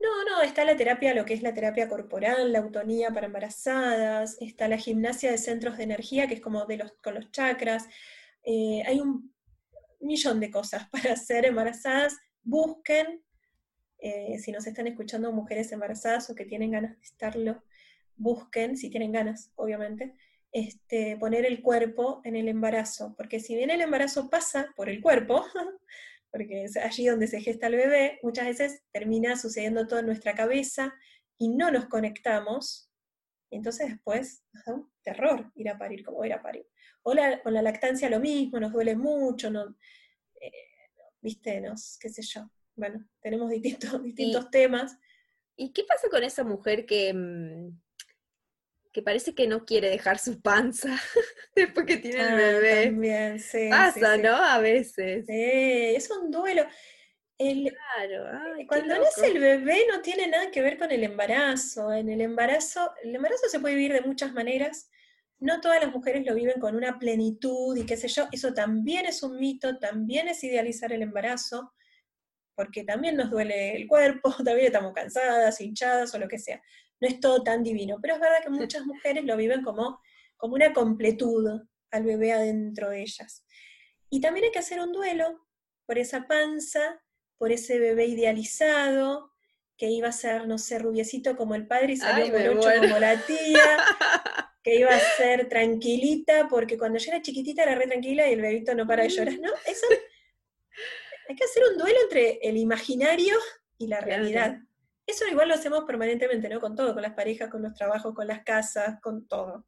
[0.00, 4.36] No, no, está la terapia, lo que es la terapia corporal, la autonía para embarazadas,
[4.40, 7.86] está la gimnasia de centros de energía, que es como de los, con los chakras.
[8.44, 9.33] Eh, hay un
[10.04, 12.16] millón de cosas para hacer embarazadas.
[12.42, 13.22] Busquen,
[13.98, 17.62] eh, si nos están escuchando mujeres embarazadas o que tienen ganas de estarlo,
[18.16, 20.14] busquen, si tienen ganas, obviamente,
[20.52, 25.02] este, poner el cuerpo en el embarazo, porque si bien el embarazo pasa por el
[25.02, 25.44] cuerpo,
[26.30, 30.34] porque es allí donde se gesta el bebé, muchas veces termina sucediendo todo en nuestra
[30.34, 30.94] cabeza
[31.38, 32.88] y no nos conectamos,
[33.50, 36.66] entonces después nos un terror ir a parir, como ir a parir.
[37.04, 39.76] O la, con la lactancia lo mismo, nos duele mucho, no,
[40.40, 40.50] eh,
[41.20, 42.50] viste, nos, qué sé yo.
[42.74, 44.98] Bueno, tenemos distintos, distintos temas.
[45.56, 47.78] ¿Y qué pasa con esa mujer que, mm,
[48.94, 50.96] que parece que no quiere dejar su panza
[51.56, 52.86] después que tiene el ah, bebé.
[52.86, 54.36] También, sí, Pasa, ¿no?
[54.36, 55.26] A veces.
[55.26, 56.64] Sí, es un duelo.
[57.36, 58.56] claro.
[58.68, 61.92] cuando nace el bebé no tiene nada que ver con el embarazo.
[61.92, 64.88] En el embarazo, el embarazo se puede vivir de muchas maneras.
[65.40, 68.28] No todas las mujeres lo viven con una plenitud y qué sé yo.
[68.32, 71.72] Eso también es un mito, también es idealizar el embarazo,
[72.54, 76.62] porque también nos duele el cuerpo, también estamos cansadas, hinchadas o lo que sea
[77.00, 77.98] no es todo tan divino.
[78.00, 80.00] Pero es verdad que muchas mujeres lo viven como,
[80.36, 83.44] como una completud al bebé adentro de ellas.
[84.10, 85.46] Y también hay que hacer un duelo
[85.86, 87.02] por esa panza,
[87.36, 89.32] por ese bebé idealizado,
[89.76, 93.20] que iba a ser, no sé, rubiecito como el padre y salió morocho como la
[93.26, 93.84] tía,
[94.64, 98.40] que iba a ser tranquilita, porque cuando yo era chiquitita era re tranquila y el
[98.40, 99.50] bebito no para de llorar, ¿no?
[99.66, 99.86] Eso,
[101.28, 103.36] hay que hacer un duelo entre el imaginario
[103.76, 104.58] y la realidad.
[105.06, 106.60] Eso igual lo hacemos permanentemente, ¿no?
[106.60, 109.66] Con todo, con las parejas, con los trabajos, con las casas, con todo.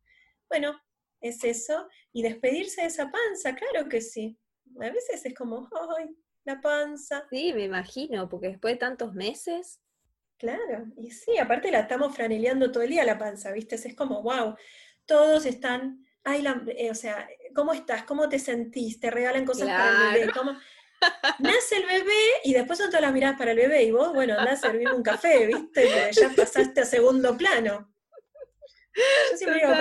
[0.48, 0.80] Bueno,
[1.20, 1.88] es eso.
[2.12, 4.38] Y despedirse de esa panza, claro que sí.
[4.80, 5.68] A veces es como,
[5.98, 7.26] ¡ay, la panza!
[7.30, 9.82] Sí, me imagino, porque después de tantos meses.
[10.38, 13.76] Claro, y sí, aparte la estamos franeleando todo el día la panza, ¿viste?
[13.76, 14.54] Es como, wow,
[15.06, 18.04] todos están, ay, la, eh, o sea, ¿cómo estás?
[18.04, 19.00] ¿Cómo te sentís?
[19.00, 20.52] Te regalan cosas para el bebé, ¿cómo?
[21.38, 24.38] Nace el bebé y después son todas las miradas para el bebé y vos, bueno,
[24.38, 25.82] andás a servir un café, ¿viste?
[25.82, 27.92] Porque ya pasaste a segundo plano.
[29.30, 29.72] Yo siempre digo,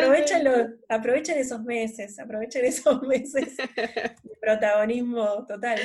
[0.89, 5.79] aprovechen, esos meses, aprovechen esos meses de protagonismo total.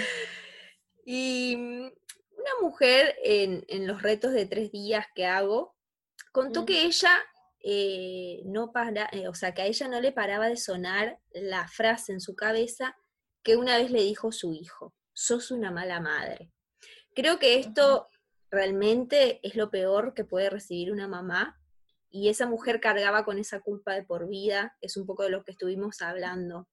[1.05, 1.93] Y mm,
[2.38, 5.76] una mujer en, los retos de tres días que hago,
[6.32, 7.12] contó que ella
[7.62, 11.68] eh, no para, eh, o sea, que a ella no le paraba de sonar la
[11.68, 12.96] frase en su cabeza
[13.42, 16.50] que una vez le dijo su hijo sos una mala madre.
[17.14, 18.08] Creo que esto
[18.50, 21.61] realmente es lo peor que puede recibir una mamá
[22.11, 25.44] y esa mujer cargaba con esa culpa de por vida, es un poco de lo
[25.44, 26.68] que estuvimos hablando.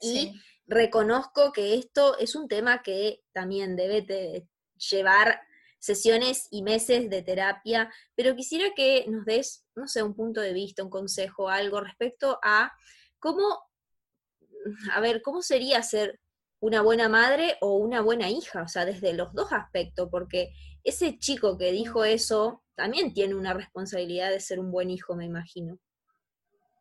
[0.00, 4.48] Y reconozco que esto es un tema que también debe
[4.90, 5.42] llevar
[5.78, 10.52] sesiones y meses de terapia, pero quisiera que nos des, no sé, un punto de
[10.52, 12.72] vista, un consejo, algo respecto a
[13.18, 13.60] cómo,
[14.92, 16.20] a ver, cómo sería ser
[16.60, 20.52] una buena madre o una buena hija, o sea, desde los dos aspectos, porque
[20.82, 25.24] ese chico que dijo eso también tiene una responsabilidad de ser un buen hijo, me
[25.24, 25.78] imagino.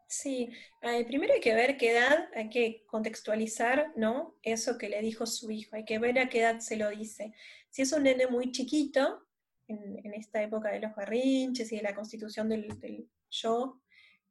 [0.09, 0.49] Sí,
[0.83, 4.35] eh, primero hay que ver qué edad, hay que contextualizar, ¿no?
[4.41, 7.33] Eso que le dijo su hijo, hay que ver a qué edad se lo dice.
[7.77, 9.27] Si es un nene muy chiquito,
[9.67, 12.67] en, esta época de los barrinches y de la constitución del,
[13.29, 13.83] yo,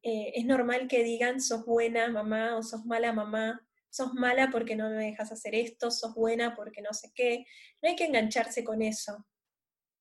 [0.03, 4.74] eh, es normal que digan sos buena mamá o sos mala mamá, sos mala porque
[4.74, 7.47] no me dejas hacer esto, sos buena porque no sé qué.
[7.80, 9.24] No hay que engancharse con eso,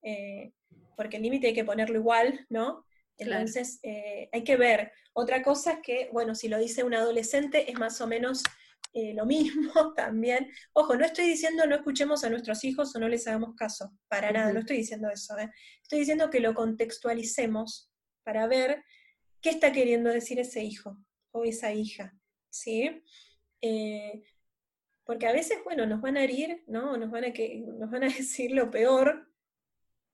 [0.02, 0.52] eh,
[0.98, 2.84] porque el límite hay que ponerlo igual, ¿no?
[3.16, 4.92] Entonces eh, hay que ver.
[5.14, 8.42] Otra cosa es que, bueno, si lo dice un adolescente es más o menos
[8.98, 10.50] eh, lo mismo también.
[10.72, 14.32] Ojo, no estoy diciendo no escuchemos a nuestros hijos o no les hagamos caso, para
[14.32, 15.36] nada, no estoy diciendo eso.
[15.84, 17.92] Estoy diciendo que lo contextualicemos
[18.24, 18.86] para ver
[19.42, 20.98] qué está queriendo decir ese hijo
[21.32, 22.18] o esa hija.
[22.50, 23.04] ¿Sí?
[23.60, 24.24] Eh,
[25.04, 26.96] porque a veces, bueno, nos van a herir, ¿no?
[26.96, 29.30] Nos van a, que, nos van a decir lo peor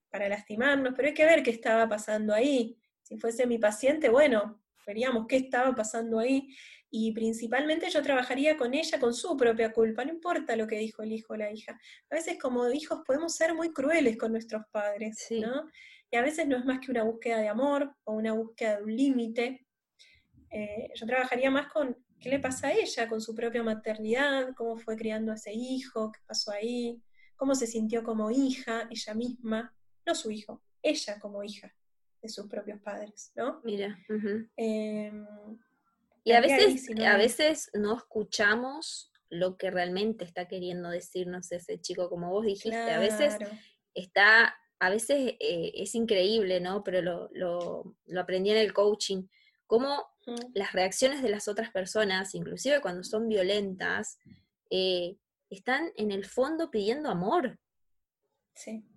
[0.10, 2.80] para lastimarnos, pero hay que ver qué estaba pasando ahí.
[3.04, 6.50] Si fuese mi paciente, bueno, veríamos qué estaba pasando ahí.
[6.94, 11.02] Y principalmente yo trabajaría con ella con su propia culpa, no importa lo que dijo
[11.02, 11.80] el hijo o la hija.
[12.10, 15.70] A veces como hijos podemos ser muy crueles con nuestros padres, ¿no?
[16.12, 18.84] Y a veces no es más que una búsqueda de amor o una búsqueda de
[18.84, 19.66] un límite.
[20.50, 24.78] Eh, yo trabajaría más con qué le pasa a ella con su propia maternidad, cómo
[24.78, 27.02] fue criando a ese hijo, qué pasó ahí,
[27.38, 29.74] cómo se sintió como hija ella misma,
[30.06, 31.74] no su hijo, ella como hija
[32.22, 33.62] de sus propios padres, ¿no?
[33.64, 33.98] Mira.
[36.24, 42.10] Y a veces, a veces no escuchamos lo que realmente está queriendo decirnos ese chico,
[42.10, 42.78] como vos dijiste.
[42.78, 43.38] A veces
[43.94, 46.84] está, a veces eh, es increíble, ¿no?
[46.84, 49.24] Pero lo, lo, aprendí en el coaching,
[49.66, 50.06] cómo
[50.54, 54.20] las reacciones de las otras personas, inclusive cuando son violentas,
[54.70, 55.16] eh,
[55.50, 57.58] están en el fondo pidiendo amor,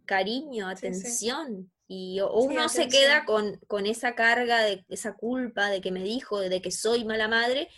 [0.05, 1.70] cariño, atención.
[1.87, 6.41] Y uno se queda con, con, esa carga, de esa culpa de que me dijo,
[6.41, 7.68] de que soy mala madre,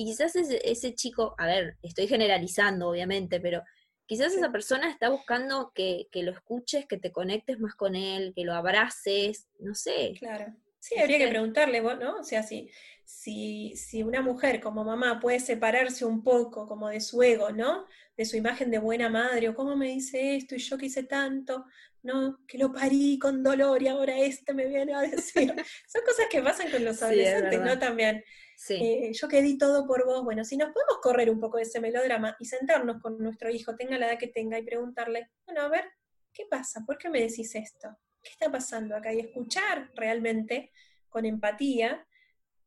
[0.00, 3.62] y quizás ese, chico, a ver, estoy generalizando obviamente, pero
[4.06, 8.44] quizás esa persona está buscando que, lo escuches, que te conectes más con él, que
[8.44, 10.14] lo abraces, no sé.
[10.18, 10.54] Claro.
[10.78, 12.16] Sí, habría que preguntarle, ¿no?
[12.16, 12.70] O sea, si,
[13.04, 17.84] si, si una mujer como mamá puede separarse un poco como de su ego, ¿no?
[18.16, 21.02] De su imagen de buena madre, o cómo me dice esto y yo que hice
[21.02, 21.66] tanto,
[22.02, 22.38] ¿no?
[22.46, 25.54] Que lo parí con dolor y ahora este me viene a decir.
[25.88, 27.78] Son cosas que pasan con los adolescentes, ¿no?
[27.78, 28.24] También.
[28.68, 30.22] Eh, yo que di todo por vos.
[30.22, 33.74] Bueno, si nos podemos correr un poco de ese melodrama y sentarnos con nuestro hijo,
[33.74, 35.84] tenga la edad que tenga, y preguntarle, bueno, a ver,
[36.32, 36.84] ¿qué pasa?
[36.86, 37.88] ¿Por qué me decís esto?
[38.22, 39.12] ¿Qué está pasando acá?
[39.12, 40.72] Y escuchar realmente
[41.08, 42.06] con empatía,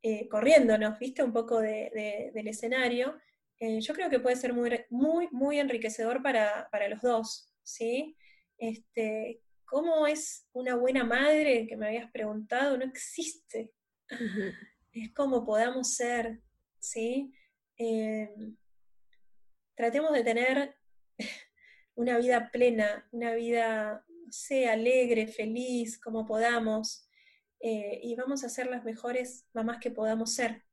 [0.01, 1.23] eh, corriéndonos, ¿viste?
[1.23, 3.15] Un poco del escenario,
[3.65, 8.17] eh, yo creo que puede ser muy, muy, muy enriquecedor para, los dos, ¿sí?
[8.57, 12.77] Este, ¿Cómo es una buena madre que me habías preguntado?
[12.77, 13.73] No existe
[14.93, 16.39] es como podamos ser,
[16.79, 17.33] ¿sí?
[17.77, 18.29] Eh,
[19.75, 20.75] tratemos de tener
[21.95, 27.07] una vida plena, una vida, no sé, alegre, feliz, como podamos,
[27.59, 30.63] eh, y vamos a ser las mejores mamás que podamos ser,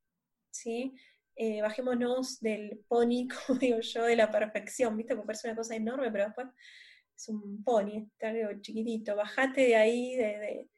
[0.50, 0.94] ¿sí?
[1.36, 5.14] Eh, bajémonos del pony, como digo yo, de la perfección, ¿viste?
[5.14, 6.48] Porque parece una cosa enorme, pero después
[7.20, 10.68] es un pony, está algo chiquitito, bajate de ahí, de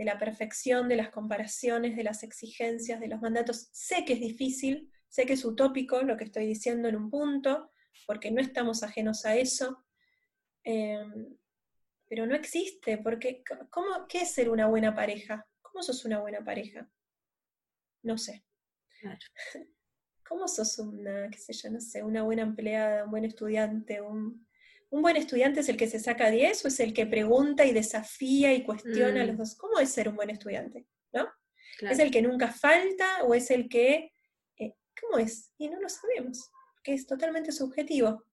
[0.00, 3.68] de la perfección, de las comparaciones, de las exigencias, de los mandatos.
[3.70, 7.70] Sé que es difícil, sé que es utópico lo que estoy diciendo en un punto,
[8.06, 9.84] porque no estamos ajenos a eso,
[10.64, 11.36] em,
[12.08, 15.46] pero no existe, porque ¿cómo, ¿qué es ser una buena pareja?
[15.60, 16.90] ¿Cómo sos una buena pareja?
[18.02, 18.42] No sé.
[20.26, 24.46] ¿Cómo sos una, qué sé yo, no sé, una buena empleada, un buen estudiante, un,
[24.90, 27.72] ¿Un buen estudiante es el que se saca 10 o es el que pregunta y
[27.72, 29.38] desafía y cuestiona a los mm.
[29.38, 29.54] dos?
[29.56, 30.86] ¿Cómo es ser un buen estudiante?
[31.12, 31.28] ¿No?
[31.80, 34.12] ¿Es el que nunca falta o es el que...
[34.58, 35.52] Eh, ¿Cómo es?
[35.58, 36.50] Y no lo sabemos,
[36.82, 38.24] que es totalmente subjetivo.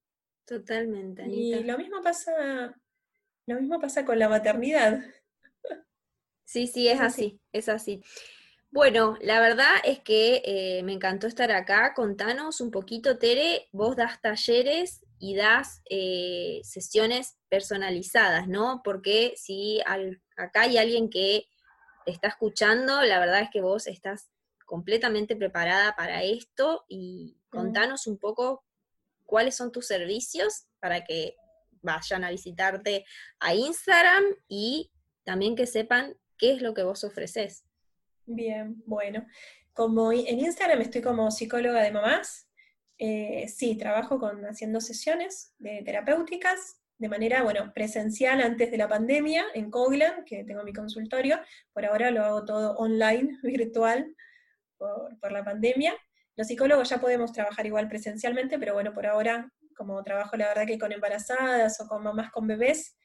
[0.45, 1.27] Totalmente.
[1.27, 2.75] Y lo mismo pasa,
[3.45, 5.01] lo mismo pasa con la maternidad.
[6.43, 8.01] Sí, sí, es, así, es así.
[8.71, 11.93] Bueno, la verdad es que eh, me encantó estar acá.
[11.93, 18.81] Contanos un poquito, Tere, vos das talleres y das eh, sesiones personalizadas, ¿no?
[18.83, 19.81] Porque si
[20.35, 21.45] acá hay alguien que
[22.05, 24.29] te está escuchando, la verdad es que vos estás
[24.65, 28.63] completamente preparada para esto y contanos un poco
[29.25, 31.35] cuáles son tus servicios para que
[31.81, 33.05] vayan a visitarte
[33.39, 34.91] a Instagram y
[35.23, 37.63] también que sepan qué es lo que vos ofreces.
[38.25, 39.25] Bien, bueno.
[39.73, 42.46] Como en Instagram estoy como psicóloga de mamás,
[42.97, 48.87] eh, sí, trabajo con, haciendo sesiones de terapéuticas de manera, bueno, presencial antes de la
[48.87, 51.39] pandemia en Coglan, que tengo mi consultorio.
[51.73, 54.15] Por ahora lo hago todo online, virtual,
[54.77, 55.93] por, la pandemia.
[56.35, 60.65] Los psicólogos ya podemos trabajar igual presencialmente, pero bueno, por ahora, como trabajo la verdad
[60.65, 62.95] que con embarazadas o con mamás con bebés,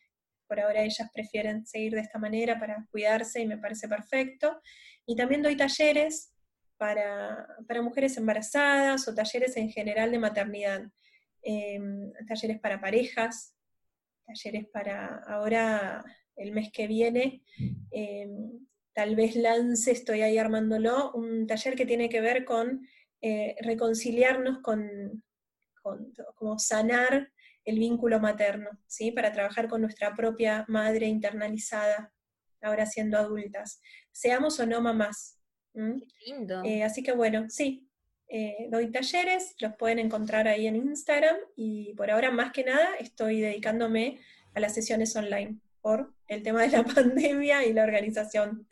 [0.46, 4.60] por ahora ellas prefieren seguir de esta manera para cuidarse y me parece perfecto.
[5.06, 6.31] Y también doy talleres
[6.76, 7.48] para,
[7.82, 10.82] mujeres embarazadas o talleres en general de maternidad,
[11.42, 13.56] em, talleres para parejas,
[14.26, 16.04] talleres para ahora
[16.36, 17.42] el mes que viene,
[17.90, 22.86] em, tal vez lance, estoy ahí armándolo, un taller que tiene que ver con
[23.24, 25.22] eh, reconciliarnos con,
[25.80, 27.30] con, como sanar
[27.64, 29.12] el vínculo materno, ¿sí?
[29.12, 32.12] para trabajar con nuestra propia madre internalizada,
[32.60, 35.38] ahora siendo adultas, seamos o no mamás,
[35.74, 36.02] ¿Mm?
[36.26, 36.62] lindo.
[36.64, 37.88] Eh, así que bueno, sí,
[38.28, 42.94] eh, doy talleres, los pueden encontrar ahí en Instagram y por ahora más que nada
[42.98, 44.20] estoy dedicándome
[44.54, 48.66] a las sesiones online por el tema de la pandemia y la organización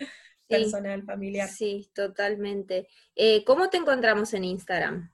[0.48, 1.48] personal, familiar.
[1.48, 2.88] Sí, totalmente.
[3.14, 5.12] Eh, ¿Cómo te encontramos en Instagram?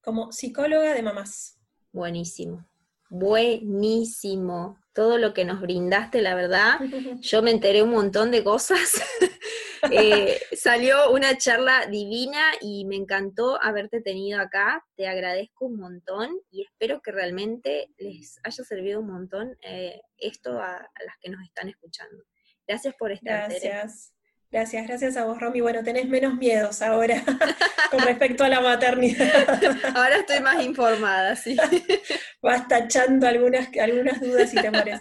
[0.00, 1.58] Como psicóloga de mamás.
[1.92, 2.66] Buenísimo,
[3.10, 4.78] buenísimo.
[4.96, 6.80] Todo lo que nos brindaste, la verdad,
[7.20, 9.00] yo me enteré un montón de cosas
[9.90, 14.84] Eh, salió una charla divina y me encantó haberte tenido acá.
[14.96, 20.60] Te agradezco un montón y espero que realmente les haya servido un montón eh, esto
[20.60, 22.24] a, las que nos están escuchando.
[22.66, 23.48] Gracias por estar.
[23.48, 24.15] Gracias.
[24.50, 25.60] Gracias, gracias a vos, Romy.
[25.60, 27.22] Bueno, tenés menos miedos ahora
[27.90, 29.60] con respecto a la maternidad.
[29.96, 31.56] Ahora estoy más informada, sí.
[32.42, 35.00] Vas tachando algunas, algunas dudas y temores.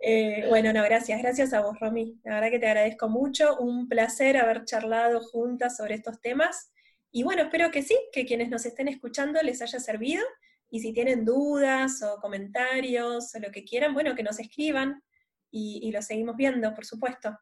[0.00, 2.18] Eh, bueno, no, gracias, gracias a vos, Romy.
[2.24, 3.58] La verdad que te agradezco mucho.
[3.58, 6.70] Un placer haber charlado juntas sobre estos temas.
[7.12, 10.24] Y bueno, espero que sí, que quienes nos estén escuchando les haya servido.
[10.70, 15.02] Y si tienen dudas o comentarios o lo que quieran, bueno, que nos escriban
[15.50, 17.38] y, y lo seguimos viendo, por supuesto.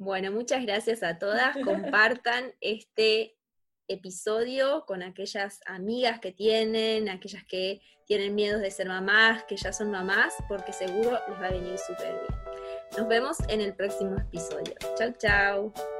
[0.00, 1.54] Bueno, muchas gracias a todas.
[1.64, 3.36] Compartan este
[3.86, 9.74] episodio con aquellas amigas que tienen, aquellas que tienen miedos de ser mamás, que ya
[9.74, 12.40] son mamás, porque seguro les va a venir súper bien.
[12.96, 14.74] Nos vemos en el próximo episodio.
[14.96, 15.99] Chau, chau.